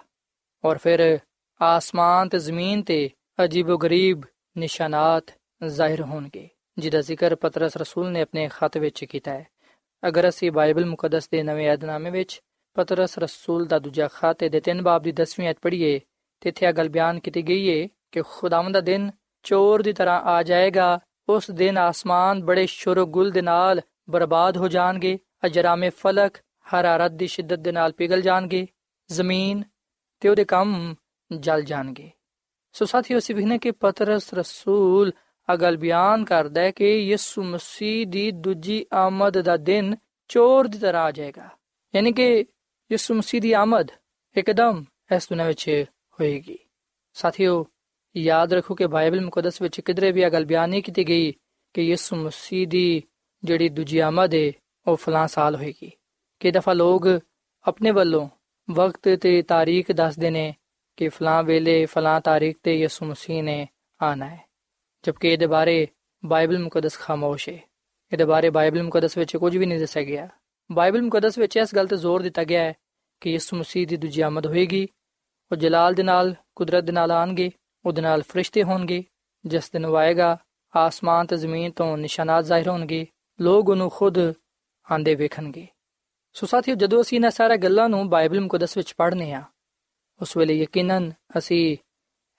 ਔਰ 0.64 0.78
ਫਿਰ 0.78 1.18
ਆਸਮਾਨ 1.60 2.28
ਤੇ 2.28 2.38
ਜ਼ਮੀਨ 2.38 2.82
ਤੇ 2.82 3.08
ਅਜੀਬੋ 3.44 3.76
ਗਰੀਬ 3.78 4.22
ਨਿਸ਼ਾਨਾਤ 4.56 5.32
ਜ਼ਾਹਿਰ 5.66 6.00
ਹੋਣਗੇ, 6.00 6.48
ਜਿਹਦਾ 6.78 7.00
ਜ਼ਿਕਰ 7.00 7.34
ਪਤਰਸ 7.34 7.76
ਰਸੂਲ 7.76 8.10
ਨੇ 8.12 8.22
ਆਪਣੇ 8.22 8.48
ਖਤ 8.48 8.76
ਵਿੱਚ 8.78 9.04
ਕੀਤਾ 9.04 9.32
ਹੈ। 9.32 9.46
ਅਗਰ 10.02 10.28
ਅਸੀਂ 10.28 10.50
ਬਾਈਬਲ 10.52 10.84
ਮੁਕੱਦਸ 10.84 11.28
ਦੇ 11.28 11.42
ਨਵੇਂ 11.42 11.72
ਅਧਨਾਮੇ 11.74 12.10
ਵਿੱਚ 12.10 12.40
ਪਤਰਸ 12.76 13.18
ਰਸੂਲ 13.18 13.66
ਦਾ 13.66 13.78
ਦੂਜਾ 13.78 14.08
ਖਤ 14.08 14.44
ਦੇ 14.44 14.60
3 14.60 14.82
ਬਾਬ 14.82 15.02
ਦੀ 15.02 15.12
10ਵੀਂ 15.12 15.50
ਅਧ 15.50 15.56
ਪੜ੍ਹੀਏ, 15.62 16.00
ਤੇ 16.42 16.48
ਇੱਥੇ 16.48 16.66
ਇਹ 16.66 16.72
ਗੱਲ 16.72 16.88
ਬਿਆਨ 16.88 17.20
ਕੀਤੀ 17.20 17.42
ਗਈ 17.42 17.68
ਹੈ 17.70 17.88
ਕਿ 18.12 18.22
ਖੁਦਾਵੰਦ 18.22 18.74
ਦਾ 18.74 18.80
ਦਿਨ 18.80 19.10
ਚੋਰ 19.44 19.82
ਦੀ 19.82 19.92
ਤਰ੍ਹਾਂ 19.92 20.20
ਆ 20.22 20.42
ਜਾਏਗਾ, 20.42 20.98
ਉਸ 21.28 21.50
ਦਿਨ 21.50 21.78
ਆਸਮਾਨ 21.78 22.42
ਬੜੇ 22.44 22.66
ਸ਼ੋਰਗੁਲ 22.66 23.30
ਦੇ 23.30 23.42
ਨਾਲ 23.42 23.80
ਬਰਬਾਦ 24.10 24.56
ਹੋ 24.56 24.68
ਜਾਣਗੇ, 24.68 25.18
ਅਜਰਾਮੇ 25.46 25.90
ਫਲਕ 25.90 26.36
ਹਰਾਰਤ 26.66 27.12
ਦੀ 27.12 27.26
ਸ਼ਿੱਦਤ 27.26 27.58
ਦੇ 27.58 27.72
ਨਾਲ 27.72 27.92
ਪਿਘਲ 27.92 28.20
ਜਾਣਗੇ 28.20 28.66
ਜ਼ਮੀਨ 29.10 29.62
ਤੇ 30.22 30.28
ਉਹਦੇ 30.28 30.44
ਕੰਮ 30.44 30.94
ਜਲ 31.30 31.62
ਜਾਣਗੇ 31.62 32.10
ਸੋ 32.74 32.84
ਸਾਥੀਓ 32.84 33.18
ਅਸੀਂ 33.18 33.34
ਵਿਖਨੇ 33.34 33.58
ਕਿ 33.58 33.70
ਪਤਰਸ 33.70 34.32
ਰਸੂਲ 34.34 35.12
ਅਗਲ 35.48 35.76
ਬਿਆਨ 35.76 36.24
ਕਰਦਾ 36.24 36.60
ਹੈ 36.60 36.70
ਕਿ 36.70 36.90
ਯਿਸੂ 37.00 37.42
ਮਸੀਹ 37.42 38.06
ਦੀ 38.06 38.30
ਦੂਜੀ 38.30 38.84
ਆਮਦ 38.94 39.38
ਦਾ 39.38 39.56
ਦਿਨ 39.56 39.96
ਚੋਰ 40.30 40.68
ਦੀ 40.68 40.78
ਤਰ੍ਹਾਂ 40.78 41.02
ਆ 41.02 41.10
ਜਾਏਗਾ 41.10 41.48
ਯਾਨੀ 41.94 42.12
ਕਿ 42.12 42.44
ਯਿਸੂ 42.90 43.14
ਮਸੀਹ 43.14 43.40
ਦੀ 43.40 43.52
ਆਮਦ 43.52 43.90
ਇੱਕਦਮ 44.34 44.84
ਇਸ 45.16 45.28
ਦੁਨੀਆਂ 45.28 45.46
ਵਿੱਚ 45.46 45.68
ਹੋਏਗੀ 46.18 46.58
ਸਾਥੀਓ 47.16 47.64
ਯਾਦ 48.14 48.52
ਰੱਖੋ 48.52 48.74
ਕਿ 48.74 48.86
ਬਾਈਬਲ 48.86 49.20
ਮੁਕੱਦਸ 49.20 49.60
ਵਿੱਚ 49.62 49.80
ਕਿਧਰੇ 49.80 50.10
ਵੀ 50.12 50.22
ਇਹ 50.22 50.30
ਗੱਲ 50.30 50.44
ਬਿਆਨ 50.44 50.70
ਨਹੀਂ 50.70 50.82
ਕੀਤੀ 50.82 51.08
ਗਈ 51.08 51.32
ਕਿ 51.74 51.82
ਯਿਸੂ 51.82 52.16
ਮਸੀਹ 52.16 52.66
ਦੀ 52.66 53.02
ਜਿਹੜੀ 53.42 53.68
ਦੂਜੀ 53.68 53.98
ਆਮਦ 53.98 54.34
ਹੈ 54.34 54.50
ਉਹ 54.86 54.96
ਫਲਾਂ 54.96 55.26
ਸਾਲ 55.26 55.56
ਹੋਏਗੀ 55.56 55.90
ਕਿ 56.40 56.50
ਦਫਾ 56.50 56.72
ਲੋਕ 56.72 57.20
ਆਪਣੇ 57.68 57.90
ਵੱਲੋਂ 57.90 58.28
ਵਕਤ 58.70 59.20
ਤੇ 59.20 59.42
ਤਾਰੀਖ 59.42 59.92
ਦੱਸਦੇ 59.92 60.30
ਨੇ 60.30 60.54
ਕਿ 60.96 61.08
ਫਲਾਂ 61.08 61.42
ਵੇਲੇ 61.42 61.86
ਫਲਾਂ 61.86 62.20
ਤਾਰੀਖ 62.20 62.56
ਤੇ 62.62 62.80
ਯਿਸੂ 62.80 63.06
ਮਸੀਹ 63.06 63.42
ਨੇ 63.42 63.68
ਆਣਾ 64.02 64.28
ਹੈ। 64.28 64.48
ਜਦਕਿ 65.02 65.28
ਇਹਦੇ 65.28 65.46
ਬਾਰੇ 65.46 65.88
ਬਾਈਬਲ 66.24 66.58
ਮੁਕੱਦਸ 66.58 66.98
ਖਾਮੋਸ਼ 66.98 67.48
ਹੈ। 67.48 67.58
ਇਹਦੇ 68.12 68.24
ਬਾਰੇ 68.24 68.50
ਬਾਈਬਲ 68.50 68.82
ਮੁਕੱਦਸ 68.82 69.18
ਵਿੱਚ 69.18 69.36
ਕੁਝ 69.36 69.56
ਵੀ 69.56 69.66
ਨਹੀਂ 69.66 69.78
ਦੱਸਿਆ 69.78 70.02
ਗਿਆ। 70.02 70.28
ਬਾਈਬਲ 70.72 71.02
ਮੁਕੱਦਸ 71.02 71.38
ਵਿੱਚ 71.38 71.56
ਇਸ 71.56 71.74
ਗੱਲ 71.74 71.86
ਤੇ 71.86 71.96
ਜ਼ੋਰ 71.96 72.22
ਦਿੱਤਾ 72.22 72.44
ਗਿਆ 72.44 72.62
ਹੈ 72.62 72.74
ਕਿ 73.20 73.30
ਯਿਸੂ 73.30 73.56
ਮਸੀਹ 73.56 73.86
ਦੀ 73.86 73.96
ਦੂਜੀ 73.96 74.20
ਆਮਦ 74.20 74.46
ਹੋਏਗੀ। 74.46 74.88
ਉਹ 75.52 75.56
ਜਲਾਲ 75.56 75.94
ਦੇ 75.94 76.02
ਨਾਲ, 76.02 76.34
ਕੁਦਰਤ 76.54 76.84
ਦੇ 76.84 76.92
ਨਾਲ 76.92 77.10
ਆਣਗੇ। 77.10 77.50
ਉਹਦੇ 77.86 78.02
ਨਾਲ 78.02 78.22
ਫਰਿਸ਼ਤੇ 78.22 78.62
ਹੋਣਗੇ। 78.62 79.04
ਜਿਸ 79.46 79.70
ਦਿਨ 79.70 79.84
ਆਏਗਾ, 79.84 80.38
ਆਸਮਾਨ 80.76 81.26
ਤੇ 81.26 81.36
ਜ਼ਮੀਨ 81.36 81.70
ਤੋਂ 81.70 81.98
ਨਿਸ਼ਾਨਾਤ 81.98 82.44
ਜ਼ਾਹਿਰ 82.44 82.68
ਹੋਣਗੇ। 82.68 83.06
ਲੋਕ 83.40 83.68
ਉਹਨੂੰ 83.68 83.90
ਖੁਦ 83.90 84.18
ਆਂਦੇ 84.92 85.14
ਵੇਖਣਗੇ। 85.14 85.66
ਸੋ 86.36 86.46
ਸਾਥੀਓ, 86.46 86.74
ਜਦੋਂ 86.74 87.00
ਅਸੀਂ 87.00 87.16
ਇਹਨਾਂ 87.18 87.30
ਸਾਰਾ 87.30 87.56
ਗੱਲਾਂ 87.56 87.88
ਨੂੰ 87.88 88.08
ਬਾਈਬਲ 88.10 88.40
ਮੁਕੱਦਸ 88.40 88.76
ਵਿੱਚ 88.76 88.92
ਪੜ੍ਹਨੇ 88.98 89.32
ਆ, 89.32 89.42
ਉਸ 90.20 90.36
ਵੇਲੇ 90.36 90.54
ਯਕੀਨਨ 90.54 91.10
ਅਸੀਂ 91.38 91.76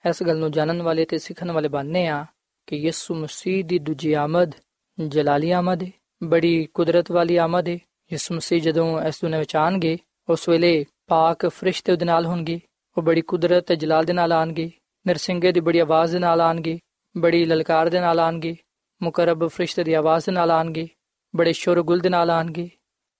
ਇਸ 0.04 0.22
ਗੱਲ 0.22 0.38
ਨੂੰ 0.38 0.50
ਜਾਣਨ 0.52 0.82
ਵਾਲੇ 0.82 1.04
ਤੇ 1.04 1.18
ਸਿੱਖਣ 1.18 1.50
ਵਾਲੇ 1.52 1.68
ਬਣਨੇ 1.68 2.06
ਆ 2.06 2.24
ਕਿ 2.68 2.76
ਯਿਸੂ 2.76 3.14
ਮਸੀਹ 3.14 3.64
ਦੀ 3.64 3.78
ਦੂਜੀ 3.78 4.12
ਆਮਦ 4.12 4.52
ਜਲਾਲੀ 4.98 5.50
ਆਮਦ 5.50 5.82
ਹੈ 5.82 5.90
ਬੜੀ 6.22 6.64
ਕੁਦਰਤ 6.74 7.10
ਵਾਲੀ 7.12 7.36
ਆਮਦ 7.36 7.68
ਹੈ 7.68 7.78
ਯਿਸੂ 8.10 8.34
ਮਸੀਹ 8.34 8.60
ਜਦੋਂ 8.62 8.86
ਇਸ 9.02 9.20
ਦੁਨੀਆਂ 9.22 9.38
ਵਿੱਚ 9.38 9.56
ਆਣਗੇ 9.56 9.96
ਉਸ 10.28 10.48
ਵੇਲੇ 10.48 10.84
ਪਾਕ 11.06 11.46
ਫਰਿਸ਼ਤੇ 11.48 11.92
ਉਹਦੇ 11.92 12.04
ਨਾਲ 12.04 12.26
ਹੋਣਗੇ, 12.26 12.60
ਉਹ 12.96 13.02
ਬੜੀ 13.02 13.20
ਕੁਦਰਤ 13.22 13.66
ਤੇ 13.66 13.76
ਜਲਾਲ 13.76 14.04
ਦੇ 14.04 14.12
ਨਾਲ 14.12 14.32
ਆਣਗੇ 14.32 14.70
ਨਰਸਿੰਗੇ 15.06 15.52
ਦੀ 15.52 15.60
ਬੜੀ 15.60 15.78
ਆਵਾਜ਼ 15.78 16.12
ਦੇ 16.12 16.18
ਨਾਲ 16.18 16.40
ਆਣਗੇ 16.40 16.78
ਬੜੀ 17.14 17.44
ਲਲਕਾਰ 17.44 17.88
ਦੇ 17.90 18.00
ਨਾਲ 18.00 18.20
ਆਣਗੇ 18.20 18.56
ਮੁਕਰਬ 19.00 19.46
ਫਰਿਸ਼ਤੇ 19.48 19.84
ਦੀ 19.84 19.92
ਆਵਾਜ਼ 19.94 20.26
ਦੇ 20.26 20.32
ਨਾਲ 20.32 20.50
ਆਣਗੇ 20.50 20.88
ਬੜੇ 21.34 21.52
ਸ਼ੋਰਗੁਲ 21.52 22.00
ਦੇ 22.00 22.08
ਨਾਲ 22.08 22.30
ਆਣਗੇ 22.30 22.70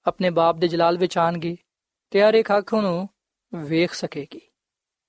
ਆਪਣੇ 0.07 0.31
ਬਾਪ 0.31 0.57
ਦੇ 0.57 0.69
ਜਲਾਲ 0.69 0.99
ਵਿੱਚ 0.99 1.19
ਆਣਗੇ 1.19 1.57
ਤੇ 2.11 2.23
ਹਰ 2.23 2.35
ਇੱਕ 2.35 2.49
ਅੱਖ 2.59 2.75
ਨੂੰ 2.75 3.09
ਵੇਖ 3.55 3.93
ਸਕੇਗੀ। 3.93 4.41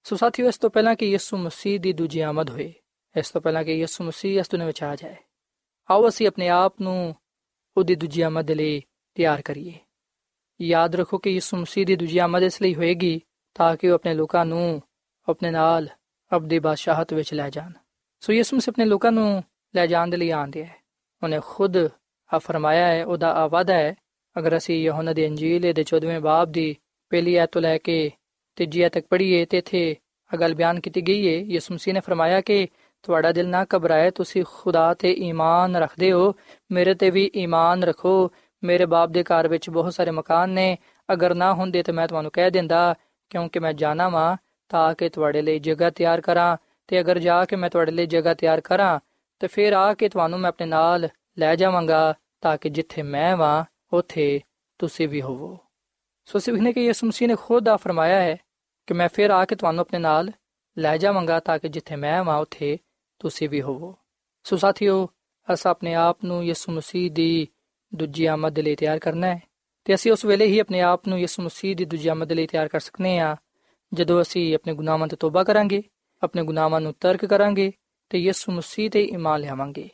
ਸੋ 0.03 0.15
ਸਾਥੀਓ, 0.15 0.47
ਇਸ 0.47 0.57
ਤੋਂ 0.57 0.69
ਪਹਿਲਾਂ 0.69 0.95
ਕਿ 0.95 1.05
ਯਿਸੂ 1.05 1.37
ਮਸੀਹ 1.37 1.79
ਦੀ 1.79 1.93
ਦੂਜੀ 1.93 2.19
ਆਮਦ 2.19 2.49
ਹੋਏ, 2.49 2.73
ਇਸ 3.17 3.31
ਤੋਂ 3.31 3.41
ਪਹਿਲਾਂ 3.41 3.63
ਕਿ 3.63 3.73
ਯਿਸੂ 3.73 4.03
ਮਸੀਹ 4.03 4.39
ਇਸ 4.39 4.49
ਦੁਨੀਆਂ 4.49 4.67
ਵਿੱਚ 4.67 4.83
ਆ 4.83 4.95
ਜਾਏ, 4.95 5.15
ਆਓ 5.91 6.07
ਅਸੀਂ 6.07 6.27
ਆਪਣੇ 6.27 6.49
ਆਪ 6.49 6.81
ਨੂੰ 6.81 7.15
ਉਹਦੀ 7.77 7.95
ਦੂਜੀ 7.95 8.21
ਆਮਦ 8.21 8.51
ਲਈ 8.51 8.81
ਤਿਆਰ 9.15 9.41
ਕਰੀਏ। 9.41 9.73
ਯਾਦ 10.61 10.95
ਰੱਖੋ 10.95 11.17
ਕਿ 11.17 11.29
ਯਿਸੂ 11.29 11.57
ਮਸੀਹ 11.57 11.85
ਦੀ 11.85 11.95
ਦੂਜੀ 11.95 12.17
ਆਮਦ 12.17 12.43
ਇਸ 12.43 12.61
ਲਈ 12.61 12.75
ਹੋਏਗੀ 12.75 13.21
ਤਾਂ 13.53 13.75
ਕਿ 13.75 13.89
ਉਹ 13.89 13.95
ਆਪਣੇ 13.95 14.13
ਲੋਕਾਂ 14.13 14.45
ਨੂੰ 14.45 14.81
ਆਪਣੇ 15.29 15.51
ਨਾਲ 15.51 15.87
ਅਬਦੀ 16.35 16.59
ਬਾਦਸ਼ਾਹਤ 16.59 17.13
ਵਿੱਚ 17.13 17.33
ਲੈ 17.33 17.49
ਜਾਣ। 17.49 17.71
ਸੋ 18.19 18.33
ਯਿਸੂ 18.33 18.57
ਮਸੀਹ 18.57 18.71
ਆਪਣੇ 18.71 18.85
ਲੋਕਾਂ 18.85 19.11
ਨੂੰ 19.11 19.43
ਲੈ 19.75 19.87
ਜਾਣ 19.87 20.07
ਦੇ 20.07 20.17
ਲਈ 20.17 20.29
ਆਂਦੇ 20.29 20.65
ਹੈ। 20.65 20.75
ਉਹਨੇ 21.23 21.39
ਖੁਦ 21.45 21.77
ਆ 22.33 22.37
ਫਰਮਾਇਆ 22.37 22.87
ਹੈ, 22.87 23.05
ਉਹਦਾ 23.05 23.33
ਆਵਾਦਾ 23.33 23.73
ਹੈ 23.73 23.95
ਅਗਰ 24.39 24.57
ਅਸੀਂ 24.57 24.83
ਯਹੋਨਾ 24.83 25.13
ਦੀ 25.13 25.27
ਅੰਜੀਲ 25.27 25.73
ਦੇ 25.73 25.83
14ਵੇਂ 25.83 26.19
ਬਾਬ 26.19 26.51
ਦੀ 26.51 26.75
ਪਹਿਲੀ 27.09 27.35
ਐਤ 27.35 27.51
ਤੋਂ 27.51 27.61
ਲੈ 27.61 27.77
ਕੇ 27.77 28.11
ਤੀਜੀ 28.55 28.81
ਐਤ 28.81 28.93
ਤੱਕ 28.93 29.07
ਪੜ੍ਹੀਏ 29.09 29.45
ਤੇ 29.45 29.57
ਇਥੇ 29.57 29.95
ਆ 30.33 30.37
ਗੱਲ 30.37 30.53
ਬਿਆਨ 30.55 30.79
ਕੀਤੀ 30.79 31.01
ਗਈ 31.01 31.27
ਹੈ 31.27 31.41
ਯਿਸੂ 31.43 31.73
ਮਸੀਹ 31.73 31.93
ਨੇ 31.93 31.99
ਫਰਮਾਇਆ 31.99 32.41
ਕਿ 32.41 32.67
ਤੁਹਾਡਾ 33.03 33.31
ਦਿਲ 33.31 33.47
ਨਾ 33.47 33.65
ਘਬਰਾਏ, 33.75 34.11
ਤੁਸੀਂ 34.11 34.43
ਖੁਦਾ 34.53 34.93
ਤੇ 34.93 35.11
ਈਮਾਨ 35.11 35.75
ਰੱਖਦੇ 35.75 36.11
ਹੋ, 36.11 36.35
ਮੇਰੇ 36.71 36.93
ਤੇ 36.93 37.09
ਵੀ 37.09 37.31
ਈਮਾਨ 37.35 37.83
ਰੱਖੋ। 37.83 38.31
ਮੇਰੇ 38.63 38.85
ਬਾਪ 38.85 39.09
ਦੇ 39.09 39.23
ਘਰ 39.23 39.47
ਵਿੱਚ 39.47 39.69
ਬਹੁਤ 39.69 39.93
ਸਾਰੇ 39.93 40.11
ਮਕਾਨ 40.11 40.49
ਨੇ, 40.49 40.77
ਅਗਰ 41.13 41.35
ਨਾ 41.35 41.53
ਹੁੰਦੇ 41.53 41.83
ਤਾਂ 41.83 41.93
ਮੈਂ 41.93 42.07
ਤੁਹਾਨੂੰ 42.07 42.31
ਕਹਿ 42.31 42.51
ਦਿੰਦਾ, 42.51 42.95
ਕਿਉਂਕਿ 43.29 43.59
ਮੈਂ 43.59 43.73
ਜਾਣਾ 43.73 44.09
ਵਾਂ, 44.09 44.37
ਤਾਂ 44.69 44.93
ਕਿ 44.95 45.09
ਤੁਹਾਡੇ 45.09 45.41
ਲਈ 45.41 45.59
ਜਗ੍ਹਾ 45.59 45.89
ਤਿਆਰ 45.89 46.21
ਕਰਾਂ। 46.21 46.57
ਤੇ 46.87 46.99
ਅਗਰ 46.99 47.19
ਜਾ 47.19 47.45
ਕੇ 47.45 47.55
ਮੈਂ 47.55 47.69
ਤੁਹਾਡੇ 47.69 47.91
ਲਈ 47.91 48.05
ਜਗ੍ਹਾ 48.05 48.33
ਤਿਆਰ 48.33 48.61
ਕਰਾਂ, 48.61 48.99
ਤੇ 49.39 49.47
ਫਿਰ 49.47 49.73
ਆ 49.73 49.93
ਕੇ 49.93 50.09
ਤੁਹਾਨੂੰ 50.09 50.39
ਮੈਂ 50.39 50.49
ਆਪਣੇ 50.49 50.67
ਨਾਲ 50.67 51.09
ਲੈ 51.39 51.55
ਜਾਵਾਂਗਾ, 51.55 52.13
ਤਾਂ 52.41 52.57
ਕਿ 52.57 52.69
ਜਿੱਥੇ 52.69 53.01
ਮੈਂ 53.01 53.37
ਵਾਂ 53.37 53.63
ਉਥੇ 53.92 54.40
ਤੁਸੀਂ 54.78 55.08
ਵੀ 55.08 55.22
ਹੋਵੋ 55.22 55.58
ਸੋ 56.26 56.38
ਸਿਵਨੇ 56.38 56.72
ਕਿ 56.72 56.84
ਯਿਸੂ 56.86 57.06
ਮਸੀਹ 57.06 57.28
ਨੇ 57.28 57.34
ਖੁਦ 57.36 57.68
ਆ 57.68 57.76
ਫਰਮਾਇਆ 57.76 58.20
ਹੈ 58.20 58.36
ਕਿ 58.86 58.94
ਮੈਂ 58.94 59.08
ਫਿਰ 59.08 59.30
ਆ 59.30 59.44
ਕੇ 59.44 59.54
ਤੁਹਾਨੂੰ 59.54 59.80
ਆਪਣੇ 59.80 59.98
ਨਾਲ 59.98 60.30
ਲੈ 60.78 60.96
ਜਾਵਾਂਗਾ 60.96 61.40
ਤਾਂ 61.40 61.58
ਕਿ 61.58 61.68
ਜਿੱਥੇ 61.68 61.96
ਮੈਂ 61.96 62.24
ਵਾਂ 62.24 62.38
ਉਥੇ 62.38 62.78
ਤੁਸੀਂ 63.18 63.48
ਵੀ 63.48 63.62
ਹੋਵੋ 63.62 63.94
ਸੋ 64.44 64.56
ਸਾਥੀਓ 64.56 65.08
ਅਸ 65.52 65.66
ਆਪਣੇ 65.66 65.94
ਆਪ 65.94 66.24
ਨੂੰ 66.24 66.44
ਯਿਸੂ 66.44 66.72
ਮਸੀਹ 66.72 67.10
ਦੀ 67.10 67.48
ਦੂਜੀ 67.94 68.26
ਆਮਦ 68.26 68.58
ਲਈ 68.58 68.74
ਤਿਆਰ 68.74 68.98
ਕਰਨਾ 68.98 69.34
ਹੈ 69.34 69.40
ਤੇ 69.84 69.94
ਅਸੀਂ 69.94 70.12
ਉਸ 70.12 70.24
ਵੇਲੇ 70.24 70.46
ਹੀ 70.46 70.58
ਆਪਣੇ 70.58 70.80
ਆਪ 70.80 71.08
ਨੂੰ 71.08 71.20
ਯਿਸੂ 71.20 71.42
ਮਸੀਹ 71.42 71.76
ਦੀ 71.76 71.84
ਦੂਜੀ 71.84 72.08
ਆਮਦ 72.08 72.32
ਲਈ 72.32 72.46
ਤਿਆਰ 72.46 72.68
ਕਰ 72.68 72.80
ਸਕਨੇ 72.80 73.18
ਆ 73.18 73.36
ਜਦੋਂ 73.94 74.22
ਅਸੀਂ 74.22 74.54
ਆਪਣੇ 74.54 74.74
ਗੁਨਾਹਾਂ 74.74 75.08
ਤੋਂ 75.08 75.18
ਤੋਬਾ 75.18 75.44
ਕਰਾਂਗੇ 75.44 75.82
ਆਪਣੇ 76.22 76.42
ਗੁਨਾਹਾਂ 76.42 76.80
ਨੂੰ 76.80 76.94
ਤਰਕ 77.00 77.24
ਕਰਾਂਗੇ 77.24 77.72
ਤੇ 78.10 78.18
ਯਿਸੂ 78.18 78.52
ਮਸੀਹ 78.52 78.90
ਤੇ 78.90 79.04
ਈਮਾਨ 79.04 79.40
ਲਿਆਵਾਂਗੇ 79.40 79.88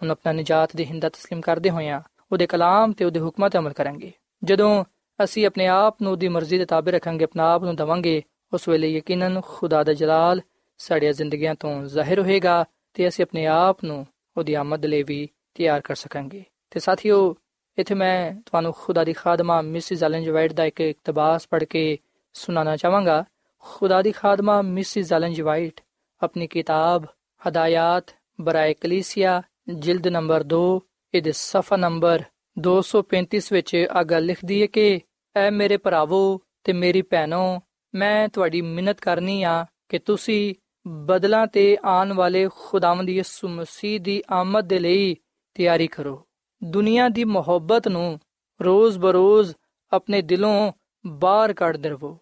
ਹੁਣ 0.00 0.10
ਆਪਣਾ 0.10 0.32
ਨਜਾਤ 0.32 0.76
ਦੇ 0.76 0.84
ਹਿੰਦਾ 0.84 1.08
تسلیم 1.08 1.40
ਕਰਦੇ 1.40 1.70
ਹੋਇਆਂ 1.70 2.00
ਉਹਦੇ 2.31 2.47
ਕਲਾਮ 2.47 2.91
ਤੇ 2.91 3.05
ਉਹਦੇ 3.05 3.19
ਹੁਕਮਾਂ 3.19 3.49
ਤੇ 3.49 3.57
ਅਮਲ 3.57 3.73
ਕਰਾਂਗੇ। 3.73 4.11
ਜਦੋਂ 4.43 4.85
ਅਸੀਂ 5.23 5.45
ਆਪਣੇ 5.45 5.67
ਆਪ 5.67 6.01
ਨੂੰ 6.01 6.11
ਉਹਦੀ 6.11 6.27
ਮਰਜ਼ੀ 6.27 6.57
ਦੇ 6.57 6.65
ਤਾਬੇ 6.65 6.91
ਰੱਖਾਂਗੇ, 6.91 7.23
ਆਪਣਾ 7.23 7.53
ਆਪ 7.53 7.63
ਨੂੰ 7.63 7.75
ਦਵਾਂਗੇ, 7.75 8.23
ਉਸ 8.53 8.67
ਵੇਲੇ 8.67 8.91
ਯਕੀਨਨ 8.91 9.41
ਖੁਦਾ 9.45 9.83
ਦਾ 9.83 9.93
ਜਲਾਲ 9.93 10.41
ਸਾਡੀਆਂ 10.77 11.13
ਜ਼ਿੰਦਗੀਆਂ 11.13 11.55
ਤੋਂ 11.55 11.85
ਜ਼ਾਹਿਰ 11.85 12.19
ਹੋਏਗਾ 12.19 12.65
ਤੇ 12.93 13.07
ਅਸੀਂ 13.07 13.25
ਆਪਣੇ 13.25 13.45
ਆਪ 13.45 13.83
ਨੂੰ 13.83 14.07
ਉਹਦੀ 14.37 14.53
ਆਮਦ 14.53 14.85
ਲਈ 14.85 15.03
ਵੀ 15.03 15.29
ਤਿਆਰ 15.55 15.81
ਕਰ 15.81 15.95
ਸਕਾਂਗੇ। 15.95 16.43
ਤੇ 16.71 16.79
ਸਾਥੀਓ, 16.79 17.35
ਇਥੇ 17.79 17.95
ਮੈਂ 17.95 18.41
ਤੁਹਾਨੂੰ 18.45 18.73
ਖੁਦਾ 18.77 19.03
ਦੀ 19.03 19.13
ਖਾਦਮਾ 19.13 19.61
ਮਿਸਿਸ 19.61 20.03
ਐਲਨ 20.03 20.31
ਵਾਈਟ 20.31 20.53
ਦਾ 20.53 20.65
ਇੱਕ 20.65 20.81
ਇਕਤਬਾਸ 20.81 21.47
ਪੜ੍ਹ 21.47 21.65
ਕੇ 21.65 21.97
ਸੁਣਾਉਣਾ 22.33 22.77
ਚਾਹਾਂਗਾ। 22.77 23.23
ਖੁਦਾ 23.59 24.01
ਦੀ 24.01 24.11
ਖਾਦਮਾ 24.11 24.61
ਮਿਸਿਸ 24.61 25.13
ਐਲਨ 25.13 25.43
ਵਾਈਟ 25.43 25.81
ਆਪਣੀ 26.23 26.47
ਕਿਤਾਬ 26.47 27.05
ਹਦਾਇਤ 27.47 28.15
ਬਰਾਏ 28.41 28.73
ਕਲੀਸੀਆ, 28.73 29.41
ਜਿਲਦ 29.69 30.07
ਨੰਬਰ 30.07 30.43
2 30.43 30.83
ਇਹਦੇ 31.13 31.31
ਸਫਾ 31.31 31.75
ਨੰਬਰ 31.75 32.23
235 32.57 33.49
ਵਿੱਚ 33.51 33.75
ਆ 33.91 34.03
ਗੱਲ 34.03 34.25
ਲਿਖਦੀ 34.25 34.61
ਹੈ 34.61 34.67
ਕਿ, 34.67 35.01
ਐ 35.35 35.49
ਮੇਰੇ 35.51 35.77
ਭਰਾਵੋ 35.77 36.41
ਤੇ 36.63 36.73
ਮੇਰੀ 36.73 37.01
ਭੈਣੋ, 37.01 37.61
ਮੈਂ 37.95 38.27
ਤੁਹਾਡੀ 38.27 38.61
ਮਿਹਨਤ 38.61 38.99
ਕਰਨੀ 38.99 39.43
ਆ 39.43 39.65
ਕਿ 39.89 39.99
ਤੁਸੀਂ 39.99 40.55
ਬਦਲਾਂ 40.87 41.47
ਤੇ 41.47 41.77
ਆਉਣ 41.85 42.13
ਵਾਲੇ 42.13 42.49
ਖੁਦਾਵੰਦ 42.55 43.09
ਯਿਸੂ 43.09 43.47
ਮਸੀਹ 43.47 43.99
ਦੀ 43.99 44.21
ਆਮਦ 44.31 44.67
ਦੇ 44.67 44.79
ਲਈ 44.79 45.15
ਤਿਆਰੀ 45.55 45.87
ਕਰੋ। 45.87 46.27
ਦੁਨੀਆ 46.63 47.09
ਦੀ 47.09 47.23
ਮੁਹੱਬਤ 47.23 47.87
ਨੂੰ 47.87 48.19
ਰੋਜ਼ 48.61 48.99
ਬਰੋਜ਼ 48.99 49.53
ਆਪਣੇ 49.91 50.21
ਦਿਲੋਂ 50.21 50.71
ਬਾਹਰ 51.07 51.53
ਕੱਢ 51.53 51.77
ਦਰਵੋ 51.77 52.17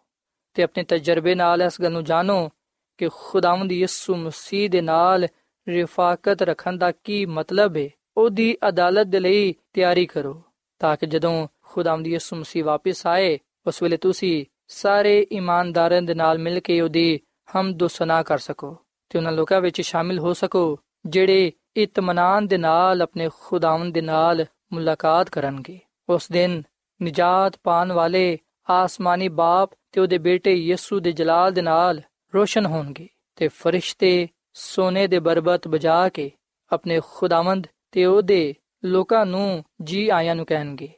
ਤੇ 0.53 0.63
ਆਪਣੇ 0.63 0.83
ਤਜਰਬੇ 0.83 1.35
ਨਾਲ 1.35 1.61
ਇਸ 1.61 1.81
ਗੱਲ 1.81 1.91
ਨੂੰ 1.91 2.03
ਜਾਣੋ 2.03 2.49
ਕਿ 2.97 3.09
ਖੁਦਾਵੰਦ 3.13 3.71
ਯਿਸੂ 3.71 4.15
ਮਸੀਹ 4.15 4.69
ਦੇ 4.69 4.81
ਨਾਲ 4.81 5.27
ਰਿਫਾਕਤ 5.67 6.41
ਰੱਖਣ 6.41 6.77
ਦਾ 6.77 6.91
ਕੀ 6.91 7.25
ਮਤਲਬ 7.25 7.77
ਹੈ 7.77 7.89
ਉਹਦੀ 8.17 8.57
ਅਦਾਲਤ 8.67 9.07
ਦੇ 9.07 9.19
ਲਈ 9.19 9.55
ਤਿਆਰੀ 9.73 10.05
ਕਰੋ, 10.05 10.41
ਤਾਂ 10.79 10.97
ਕਿ 10.97 11.05
ਜਦੋਂ 11.05 11.47
ਖੁਦਾਵੰਦ 11.61 12.07
ਯਿਸੂ 12.07 12.35
ਮਸੀਹ 12.35 12.65
ਵਾਪਸ 12.65 13.07
ਆਏ, 13.07 13.39
ਉਸ 13.67 13.83
ਵੇਲੇ 13.83 13.97
ਤੁਸੀਂ 13.97 14.45
ਸਾਰੇ 14.67 15.27
ਇਮਾਨਦਾਰਾਂ 15.31 16.01
ਦੇ 16.01 16.13
ਨਾਲ 16.13 16.39
ਮਿਲ 16.39 16.59
ਕੇ 16.59 16.81
ਉਹਦੀ 16.81 17.19
ਹਮਦ 17.57 17.87
ਸਨਾ 17.87 18.23
ਕਰ 18.23 18.37
ਸਕੋ 18.37 18.77
ਤੇ 19.09 19.17
ਉਹਨਾਂ 19.19 19.31
ਲੋਕਾਂ 19.31 19.61
ਵਿੱਚ 19.61 19.81
ਸ਼ਾਮਿਲ 19.81 20.19
ਹੋ 20.19 20.33
ਸਕੋ, 20.33 20.79
ਜਿਹੜੇ 21.05 21.51
ਇਤਮਾਨਾਨ 21.77 22.47
ਦੇ 22.47 22.57
ਨਾਲ 22.57 23.01
ਆਪਣੇ 23.01 23.29
ਖੁਦਾਵੰਦ 23.39 23.93
ਦੇ 23.93 24.01
ਨਾਲ 24.01 24.45
ਮੁਲਾਕਾਤ 24.73 25.29
ਕਰਨਗੇ। 25.29 25.79
ਉਸ 26.09 26.31
ਦਿਨ 26.31 26.63
ਨਜਾਤ 27.03 27.59
ਪਾਣ 27.63 27.91
ਵਾਲੇ 27.91 28.37
ਆਸਮਾਨੀ 28.69 29.27
ਬਾਪ 29.27 29.71
ਤੇ 29.91 30.01
ਉਹਦੇ 30.01 30.17
ਬੇਟੇ 30.17 30.53
ਯਿਸੂ 30.53 30.99
ਦੇ 30.99 31.11
ਜਲਾਲ 31.11 31.53
ਦੇ 31.53 31.61
ਨਾਲ 31.61 32.01
ਰੋਸ਼ਨ 32.35 32.65
ਹੋਣਗੇ 32.65 33.07
ਤੇ 33.35 33.47
ਫਰਿਸ਼ਤੇ 33.47 34.27
ਸੋਨੇ 34.53 35.07
ਦੇ 35.07 35.19
ਬਰਬਤ 35.19 35.67
ਬਜਾ 35.67 36.09
ਕੇ 36.09 36.31
ਆਪਣੇ 36.71 37.01
ਖੁਦਾਵੰਦ 37.13 37.67
ਤੇ 37.95 38.05
ਉਹਦੇ 38.05 38.55
ਲੋਕਾਂ 38.85 39.25
ਨੂੰ 39.25 39.63
ਜੀ 39.81 40.09
ਆਇਆਂ 40.09 40.35
ਨੂੰ 40.35 40.45
ਕਹਿਣਗੇ। 40.45 40.89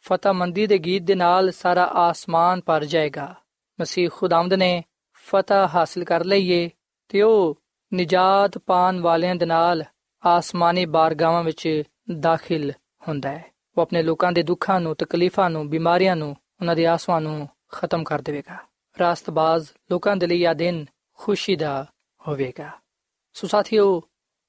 ਫਤਹਮੰਦੀ 0.00 0.66
ਦੇ 0.66 0.78
ਗੀਤ 0.78 1.02
ਦੇ 1.02 1.14
ਨਾਲ 1.14 1.52
ਸਾਰਾ 1.52 1.84
ਆਸਮਾਨ 1.84 2.60
ਭਰ 2.66 2.84
ਜਾਏਗਾ। 2.84 3.34
ਮਸੀਹ 3.80 4.10
ਖੁਦਾਵੰਦ 4.12 4.54
ਨੇ 4.54 4.84
ਫਤਹ 5.12 5.54
ਹਾਸਲ 5.54 6.04
ਕਰ 6.04 6.24
ਲਈਏ 6.24 6.70
ਤੇ 7.08 7.22
ਉਹ 7.22 7.62
ਨਜਾਤ 7.94 8.58
ਪਾਣ 8.58 9.00
ਵਾਲਿਆਂ 9.00 9.34
ਦੇ 9.34 9.46
ਨਾਲ 9.46 9.84
ਆਸਮਾਨੀ 10.26 10.86
ਬਾਰਗਾਵਾਂ 10.86 11.42
ਵਿੱਚ 11.42 11.82
ਦਾਖਲ 12.20 12.70
ਹੁੰਦਾ 13.08 13.30
ਹੈ। 13.30 13.44
ਉਹ 13.76 13.82
ਆਪਣੇ 13.82 14.02
ਲੋਕਾਂ 14.02 14.32
ਦੇ 14.32 14.42
ਦੁੱਖਾਂ 14.42 14.80
ਨੂੰ, 14.80 14.96
ਤਕਲੀਫਾਂ 14.96 15.50
ਨੂੰ, 15.50 15.70
ਬਿਮਾਰੀਆਂ 15.70 16.16
ਨੂੰ, 16.16 16.36
ਉਹਨਾਂ 16.60 16.76
ਦੇ 16.76 16.86
ਆਸਵਾਂ 16.86 17.20
ਨੂੰ 17.20 17.48
ਖਤਮ 17.68 18.04
ਕਰ 18.04 18.22
ਦੇਵੇਗਾ। 18.22 18.56
ਰਾਸਤਬਾਜ਼ 19.00 19.68
ਲੋਕਾਂ 19.90 20.16
ਦੇ 20.16 20.26
ਲਈ 20.26 20.44
ਇਹ 20.44 20.54
ਦਿਨ 20.54 20.86
ਖੁਸ਼ੀ 21.14 21.56
ਦਾ 21.56 21.86
ਹੋਵੇਗਾ। 22.28 22.70
ਸੋ 23.32 23.46
ਸਾਥੀਓ 23.46 24.02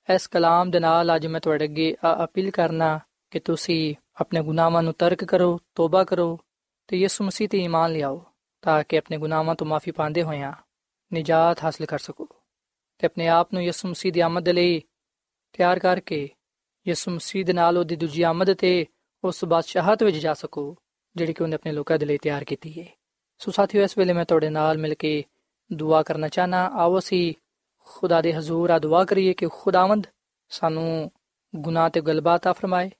ਇਸ 0.09 0.27
ਕਲਾਮ 0.27 0.71
ਦੇ 0.71 0.79
ਨਾਲ 0.79 1.15
ਅੱਜ 1.15 1.27
ਮੈਂ 1.27 1.39
ਤੁਹਾਡੇ 1.41 1.65
ਅੱਗੇ 1.65 1.95
ਅਪੀਲ 2.23 2.51
ਕਰਨਾ 2.51 2.99
ਕਿ 3.31 3.39
ਤੁਸੀਂ 3.39 3.95
ਆਪਣੇ 4.21 4.41
ਗੁਨਾਹਾਂ 4.43 4.83
ਨੂੰ 4.83 4.93
ਤਰਕ 4.93 5.23
ਕਰੋ, 5.23 5.59
ਤੋਬਾ 5.75 6.03
ਕਰੋ 6.03 6.39
ਤੇ 6.87 6.97
ਯਿਸੂ 6.97 7.23
ਮਸੀਹ 7.23 7.49
ਤੇ 7.49 7.57
ਈਮਾਨ 7.57 7.91
ਲਿਆਓ 7.91 8.23
ਤਾਂ 8.61 8.83
ਕਿ 8.89 8.97
ਆਪਣੇ 8.97 9.17
ਗੁਨਾਹਾਂ 9.17 9.55
ਤੋਂ 9.55 9.67
ਮਾਫੀ 9.67 9.91
ਪਾਉਂਦੇ 9.91 10.23
ਹੋਇਆਂ 10.23 10.53
ਨਜਾਤ 11.11 11.63
ਹਾਸਲ 11.63 11.85
ਕਰ 11.85 11.99
ਸਕੋ 11.99 12.27
ਤੇ 12.99 13.05
ਆਪਣੇ 13.05 13.27
ਆਪ 13.27 13.53
ਨੂੰ 13.53 13.63
ਯਿਸੂ 13.63 13.87
ਮਸੀਹ 13.87 14.13
ਦੀ 14.13 14.19
ਆਮਦ 14.19 14.49
ਲਈ 14.49 14.81
ਤਿਆਰ 15.53 15.79
ਕਰਕੇ 15.79 16.29
ਯਿਸੂ 16.87 17.11
ਮਸੀਹ 17.11 17.45
ਦੇ 17.45 17.53
ਨਾਲ 17.53 17.77
ਉਹਦੀ 17.77 17.95
ਦੂਜੀ 17.95 18.21
ਆਮਦ 18.21 18.53
ਤੇ 18.53 18.85
ਉਸ 19.23 19.45
ਬਾਦਸ਼ਾਹਤ 19.45 20.03
ਵਿੱਚ 20.03 20.17
ਜਾ 20.17 20.33
ਸਕੋ 20.33 20.75
ਜਿਹੜੀ 21.15 21.33
ਕਿ 21.33 21.43
ਉਹਨੇ 21.43 21.55
ਆਪਣੇ 21.55 21.71
ਲੋਕਾਂ 21.71 21.97
ਦੇ 21.99 22.05
ਲਈ 22.05 22.17
ਤਿਆਰ 22.17 22.43
ਕੀਤੀ 22.43 22.79
ਹੈ 22.81 22.87
ਸੋ 23.41 23.51
ਸਾਥੀਓ, 23.51 23.83
ਇਸ 23.83 23.97
ਵੇਲੇ 23.97 24.13
ਮੈਂ 24.13 24.25
ਤੁਹਾਡੇ 24.25 24.49
ਨਾਲ 24.49 24.77
ਮਿਲ 24.77 24.93
ਕੇ 24.93 25.23
ਦੁਆ 25.73 26.03
ਕਰਨਾ 26.03 26.27
ਚਾਹਨਾ 26.27 26.65
ਆਓ 26.73 26.99
ਅਸੀਂ 26.99 27.33
ਖੁਦਾ 27.89 28.21
ਦੇ 28.21 28.33
ਹਜ਼ੂਰ 28.33 28.69
ਆ, 28.69 28.79
ਦੁਆ 28.79 29.03
ਕਰੀਏ 29.05 29.33
ਕਿ 29.33 29.47
ਖੁਦਾਵੰਦ 29.51 30.07
ਸਾਨੂੰ 30.49 31.11
ਗੁਨਾਹ 31.55 31.89
ਤੇ 31.89 32.01
ਗਲਬਾਤ 32.01 32.47
ਆ 32.47 32.53
ਫਰਮਾਏ, 32.53 32.91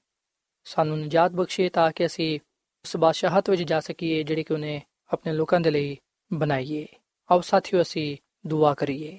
ਸਾਨੂੰ 0.64 0.98
ਨਜਾਤ 1.00 1.30
ਬਖਸ਼ੇ 1.30 1.68
ਤਾਂ 1.68 1.90
ਕਿ 1.92 2.06
ਅਸੀਂ 2.06 2.38
ਉਸ 2.84 2.96
ਬਾਦਸ਼ਾਹਤ 2.96 3.50
ਵਿੱਚ 3.50 3.62
ਜਾ 3.62 3.80
ਸਕੀਏ 3.80 4.22
ਜਿਹੜੀ 4.22 4.42
ਕਿ 4.42 4.54
ਉਹਨੇ 4.54 4.80
ਆਪਣੇ 5.12 5.32
ਲੋਕਾਂ 5.32 5.60
ਦੇ 5.60 5.70
ਲਈ 5.70 5.96
ਬਣਾਈਏ। 6.32 6.86
ਆਓ 7.30 7.40
ਸਾਥੀਓ, 7.40 7.82
ਅਸੀਂ 7.82 8.16
ਦੁਆ 8.46 8.74
ਕਰੀਏ। 8.74 9.18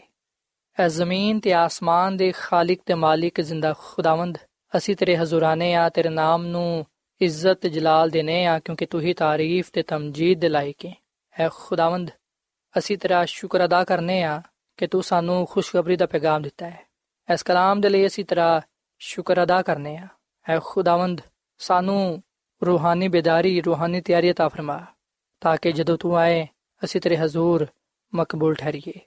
ਐ 0.80 0.88
ਜ਼ਮੀਨ 0.88 1.40
ਤੇ 1.40 1.54
ਆਸਮਾਨ 1.54 2.18
ਦੇ 2.18 2.32
ਖਾਲਕ 2.32 2.80
ਤੇ 2.86 2.94
ਮਾਲਿਕ 2.94 3.42
ਜ਼ਿੰਦਾ 3.42 3.74
ਖੁਦਾਵੰਦ, 3.80 4.38
ਅਸੀਂ 4.78 4.96
ਤੇਰੇ 4.96 5.18
ਹਜ਼ੂਰਾਨੇ 5.18 5.74
ਆ, 5.74 5.90
ਤੇਰੇ 5.90 6.10
ਨਾਮ 6.10 6.46
ਨੂੰ 6.46 6.86
ਇੱਜ਼ਤ 7.22 7.68
ਜਲਾਲ 7.68 8.10
ਦੇਨੇ 8.10 8.46
ਆ, 8.46 8.60
ਕਿਉਂਕਿ 8.60 8.86
ਤੂੰ 8.86 9.02
ਹੀ 9.02 9.14
ਤਾਰੀਫ 9.14 9.70
ਤੇ 9.74 9.84
ਤਮਜੀਦ 9.84 10.40
ਦੇ 10.40 10.50
ਲਾਇਕ 10.50 10.86
ਹੈ 10.86 10.94
ਐ 11.40 11.50
ਖੁਦਾਵੰਦ, 11.56 12.12
ਅਸੀਂ 12.78 12.98
ਤੇਰਾ 12.98 13.26
ਸ਼ੁਕਰ 13.26 13.66
ਅਦਾ 13.66 13.84
ਕਰਨੇ 13.84 14.24
ਆ 14.24 14.42
ਕਿ 14.79 14.87
ਤੂੰ 14.87 15.03
ਸਾਨੂੰ 15.03 15.47
ਖੁਸ਼ਖਬਰੀ 15.47 15.97
ਦਾ 15.97 16.07
ਪੈਗਾਮ 16.07 16.43
ਦਿੱਤਾ 16.43 16.71
ਹੈ 16.71 16.87
ਇਸ 17.33 17.43
ਕਲਾਮ 17.43 17.81
ਦੇ 17.81 17.89
ਲਈ 17.89 18.07
ਅਸੀਂ 18.07 18.25
ਤੇਰਾ 18.25 18.63
ਸ਼ੁਕਰ 19.01 19.43
ਅਦਾ 19.43 19.63
ਕਰਨੇ 19.63 19.97
ਆ 19.97 20.09
ਐ 20.49 20.59
ਖੁਦਾਵੰਦ 20.65 21.21
ਸਾਨੂੰ 21.59 22.23
ਰੂਹਾਨੀ 22.63 23.09
ਬੇਦਾਰੀ 23.09 23.61
ਰੂਹਾਨੀ 23.61 24.01
ਤਿਆਰੀ 24.01 24.31
عطا 24.31 24.49
ਫਰਮਾ 24.49 24.85
ਤਾਂ 25.41 25.57
ਕਿ 25.57 25.73
ਜਦੋਂ 25.73 25.99
ਤੂੰ 25.99 26.17
ਆਏ 26.19 26.47
ਅਸੀਂ 26.85 27.01
ਤੇਰੇ 27.01 27.17
ਹਜ਼ੂਰ 27.17 27.67
ਮਕਬੂਲ 28.15 28.55
ਠਹਿਰੀਏ 28.55 29.01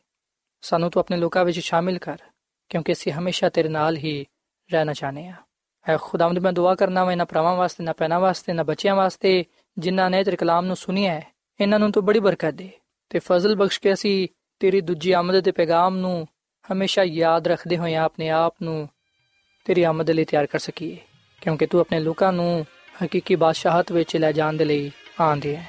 ਸਾਨੂੰ 0.62 0.92
ਤੂੰ 0.92 1.00
ਆਪਣੇ 1.00 1.18
ਲੋਕਾਂ 1.18 1.46
ਵਿੱਚ 1.46 1.60
ਸ਼ਾਮਿਲ 1.60 2.00
ਕਰ 2.00 2.18
ਕਿਉਂਕਿ 2.70 2.94
ਅਸੀਂ 2.94 3.14
ਹਮੇਸ਼ਾ 3.14 3.50
ਤੇਰੇ 3.50 3.70
ਨਾਲ 3.70 3.98
ਹੀ 3.98 4.26
ਰਹਿਣਾ 4.70 4.94
ਚਾਹਨੇ 4.94 5.28
ਆ 5.28 5.34
ਐ 5.86 5.98
ਖੁਦਾਵੰਦ 5.98 6.40
ਮੈਂ 6.40 6.54
ਦੁਆ 6.54 6.76
ਕਰਨਾ 6.76 7.06
ਮੈਂ 7.06 7.18
ਨਾ 7.18 7.26
ਭਰਾਵਾਂ 7.26 7.56
ਵਾਸਤੇ 7.56 7.84
ਨਾ 7.84 7.94
ਪੈਨਾ 7.94 8.20
ਵਾਸਤੇ 8.20 8.54
ਨਾ 8.54 8.64
ਬੱਚਿਆਂ 8.64 8.96
ਵਾਸਤੇ 8.96 9.46
ਜਿਨ੍ਹਾਂ 9.78 10.10
ਨੇ 10.10 10.24
ਤੇਰੇ 10.24 10.38
ਕਲਾਮ 10.38 10.66
ਨੂੰ 10.66 10.76
ਸੁਨਿਆ 10.76 11.14
ਹੈ 11.14 11.28
ਇਹਨਾਂ 11.60 11.80
ਨੂੰ 11.80 11.92
ਤੂੰ 11.92 12.06
ਬੜੀ 12.06 12.20
ਬਰਕਤ 12.20 12.54
ਦੇ 12.54 12.70
ਤੇ 13.10 13.20
ਫਜ਼ਲ 13.20 13.56
ਬਖਸ਼ 13.56 13.80
ਕੇ 13.80 13.94
ਅਸੀਂ 13.94 14.28
ਤੇਰੀ 14.61 14.81
ਦੂਜੀ 14.81 15.13
ਆਮਦ 15.13 15.39
ਦੇ 15.41 15.51
ਪੈਗਾਮ 15.51 15.97
ਨੂੰ 15.97 16.27
ਹਮੇਸ਼ਾ 16.65 17.03
ਯਾਦ 17.03 17.49
ਰੱਖਦੇ 17.49 17.77
ਹੋਏ 17.77 17.95
ਆਪਣੇ 17.95 18.29
ਆਪ 18.29 18.55
ਨੂੰ 18.63 18.89
ਤੇਰੀ 19.67 19.83
ਆਮਦ 19.83 20.11
ਲਈ 20.11 20.25
ਤਿਆਰ 20.25 20.47
ਕਰ 20.47 20.59
ਸਕੀਏ, 20.59 20.97
ਕਿਉਂਕਿ 21.43 21.67
ਤੂੰ 21.67 21.81
ਆਪਣੇ 21.81 22.01
ਲੋਕਾਂ 22.01 22.33
ਨੂੰ 22.33 22.67
ਹਕੀਕੀ 23.05 23.35
ਬਾਦਸ਼ਾਹਤ 23.35 23.93
ਵਿੱਚ 23.93 24.17
ਲੈ 24.17 24.33
ਜਾਣ 24.33 24.53
ਦੇ 24.53 24.65
ਲਈ 24.65 24.91
ਆਂਦੇ 25.21 25.57
ਹੈ। 25.57 25.67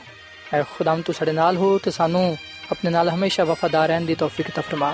ਐ 0.53 0.61
ਖੁਦਾਮ, 0.77 1.01
ਤੂੰ 1.01 1.15
ਸਾਡੇ 1.15 1.31
ਨਾਲ 1.31 1.57
ਹੋ 1.57 1.77
ਤੇ 1.77 1.91
ਸਾਨੂੰ 1.91 2.37
ਆਪਣੇ 2.71 2.91
ਨਾਲ 2.91 3.09
ਹਮੇਸ਼ਾ 3.09 3.43
ਵਫਾਦਾਰ 3.43 3.87
ਰਹਿਣ 3.87 4.05
ਦੀ 4.05 4.15
ਤੌਫੀਕ 4.15 4.51
ਤਾ 4.51 4.61
ਫਰਮਾ, 4.61 4.93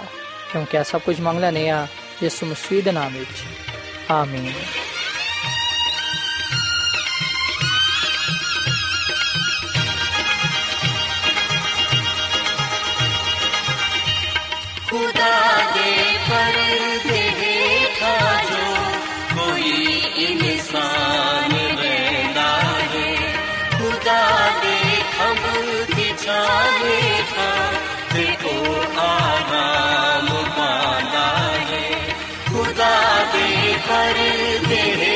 ਕਿਉਂਕਿ 0.51 0.77
ਇਹ 0.77 0.83
ਸਭ 0.83 1.01
ਕੁਝ 1.01 1.19
ਮੰਗ 1.21 1.39
ਲੈਨੇ 1.39 1.69
ਆ 1.69 1.87
ਯਿਸੂ 2.23 2.45
ਮਸੀਹ 2.45 2.83
ਦੇ 2.83 2.91
ਨਾਮ 2.91 3.13
ਵਿੱਚ। 3.13 3.43
ਆਮੀਨ। 4.11 4.51
कर 33.91 34.19
दे 34.69 35.10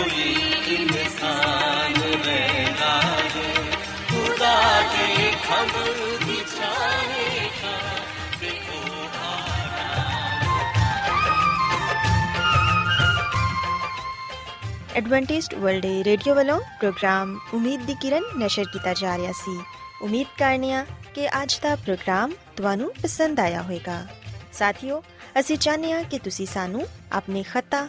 कोई 0.00 0.34
इंसान 0.74 1.96
रहना 2.26 2.92
है 3.34 3.50
खुदा 4.10 4.56
के 4.92 5.06
खबर 5.46 5.90
दिखाए 6.26 7.10
ਐਡਵੈਂਟਿਸਟ 14.94 15.54
ਵਰਲਡ 15.54 15.86
ਰੇਡੀਓ 15.86 16.34
ਵੱਲੋਂ 16.34 16.60
ਪ੍ਰੋਗਰਾਮ 16.60 17.38
ਉਮੀਦ 17.54 17.80
ਦੀ 17.80 17.94
ਕਿਰਨ 17.94 18.22
ਨਿਸ਼ਰ 18.36 18.64
ਕੀਤਾ 18.64 18.94
ਜਾ 18.94 19.18
ਰਿਹਾ 19.18 19.32
ਸੀ। 19.32 19.60
ਉਮੀਦ 20.02 20.26
ਕਰਨੀ 20.38 20.72
ਆ 20.72 20.86
ਕਿ 21.14 21.28
ਅੱਜ 21.28 21.58
ਦਾ 21.62 21.76
ਪ੍ਰੋਗਰਾਮ 21.76 22.32
ਤੁਹਾਨੂੰ 22.56 22.92
ਪਸੰਦ 23.02 23.40
ਆਇਆ 23.40 23.62
ਹੋਵੇਗਾ। 23.62 24.06
ਸਾਥੀਓ, 24.52 25.02
ਅਸੀਂ 25.40 25.58
ਚਾਹੁੰਦੇ 25.58 25.92
ਹਾਂ 25.92 26.04
ਕਿ 26.04 26.18
ਤੁਸੀਂ 26.18 26.46
ਸਾਨੂੰ 26.46 26.86
ਆਪਣੇ 27.12 27.42
ਖਤਾ 27.42 27.88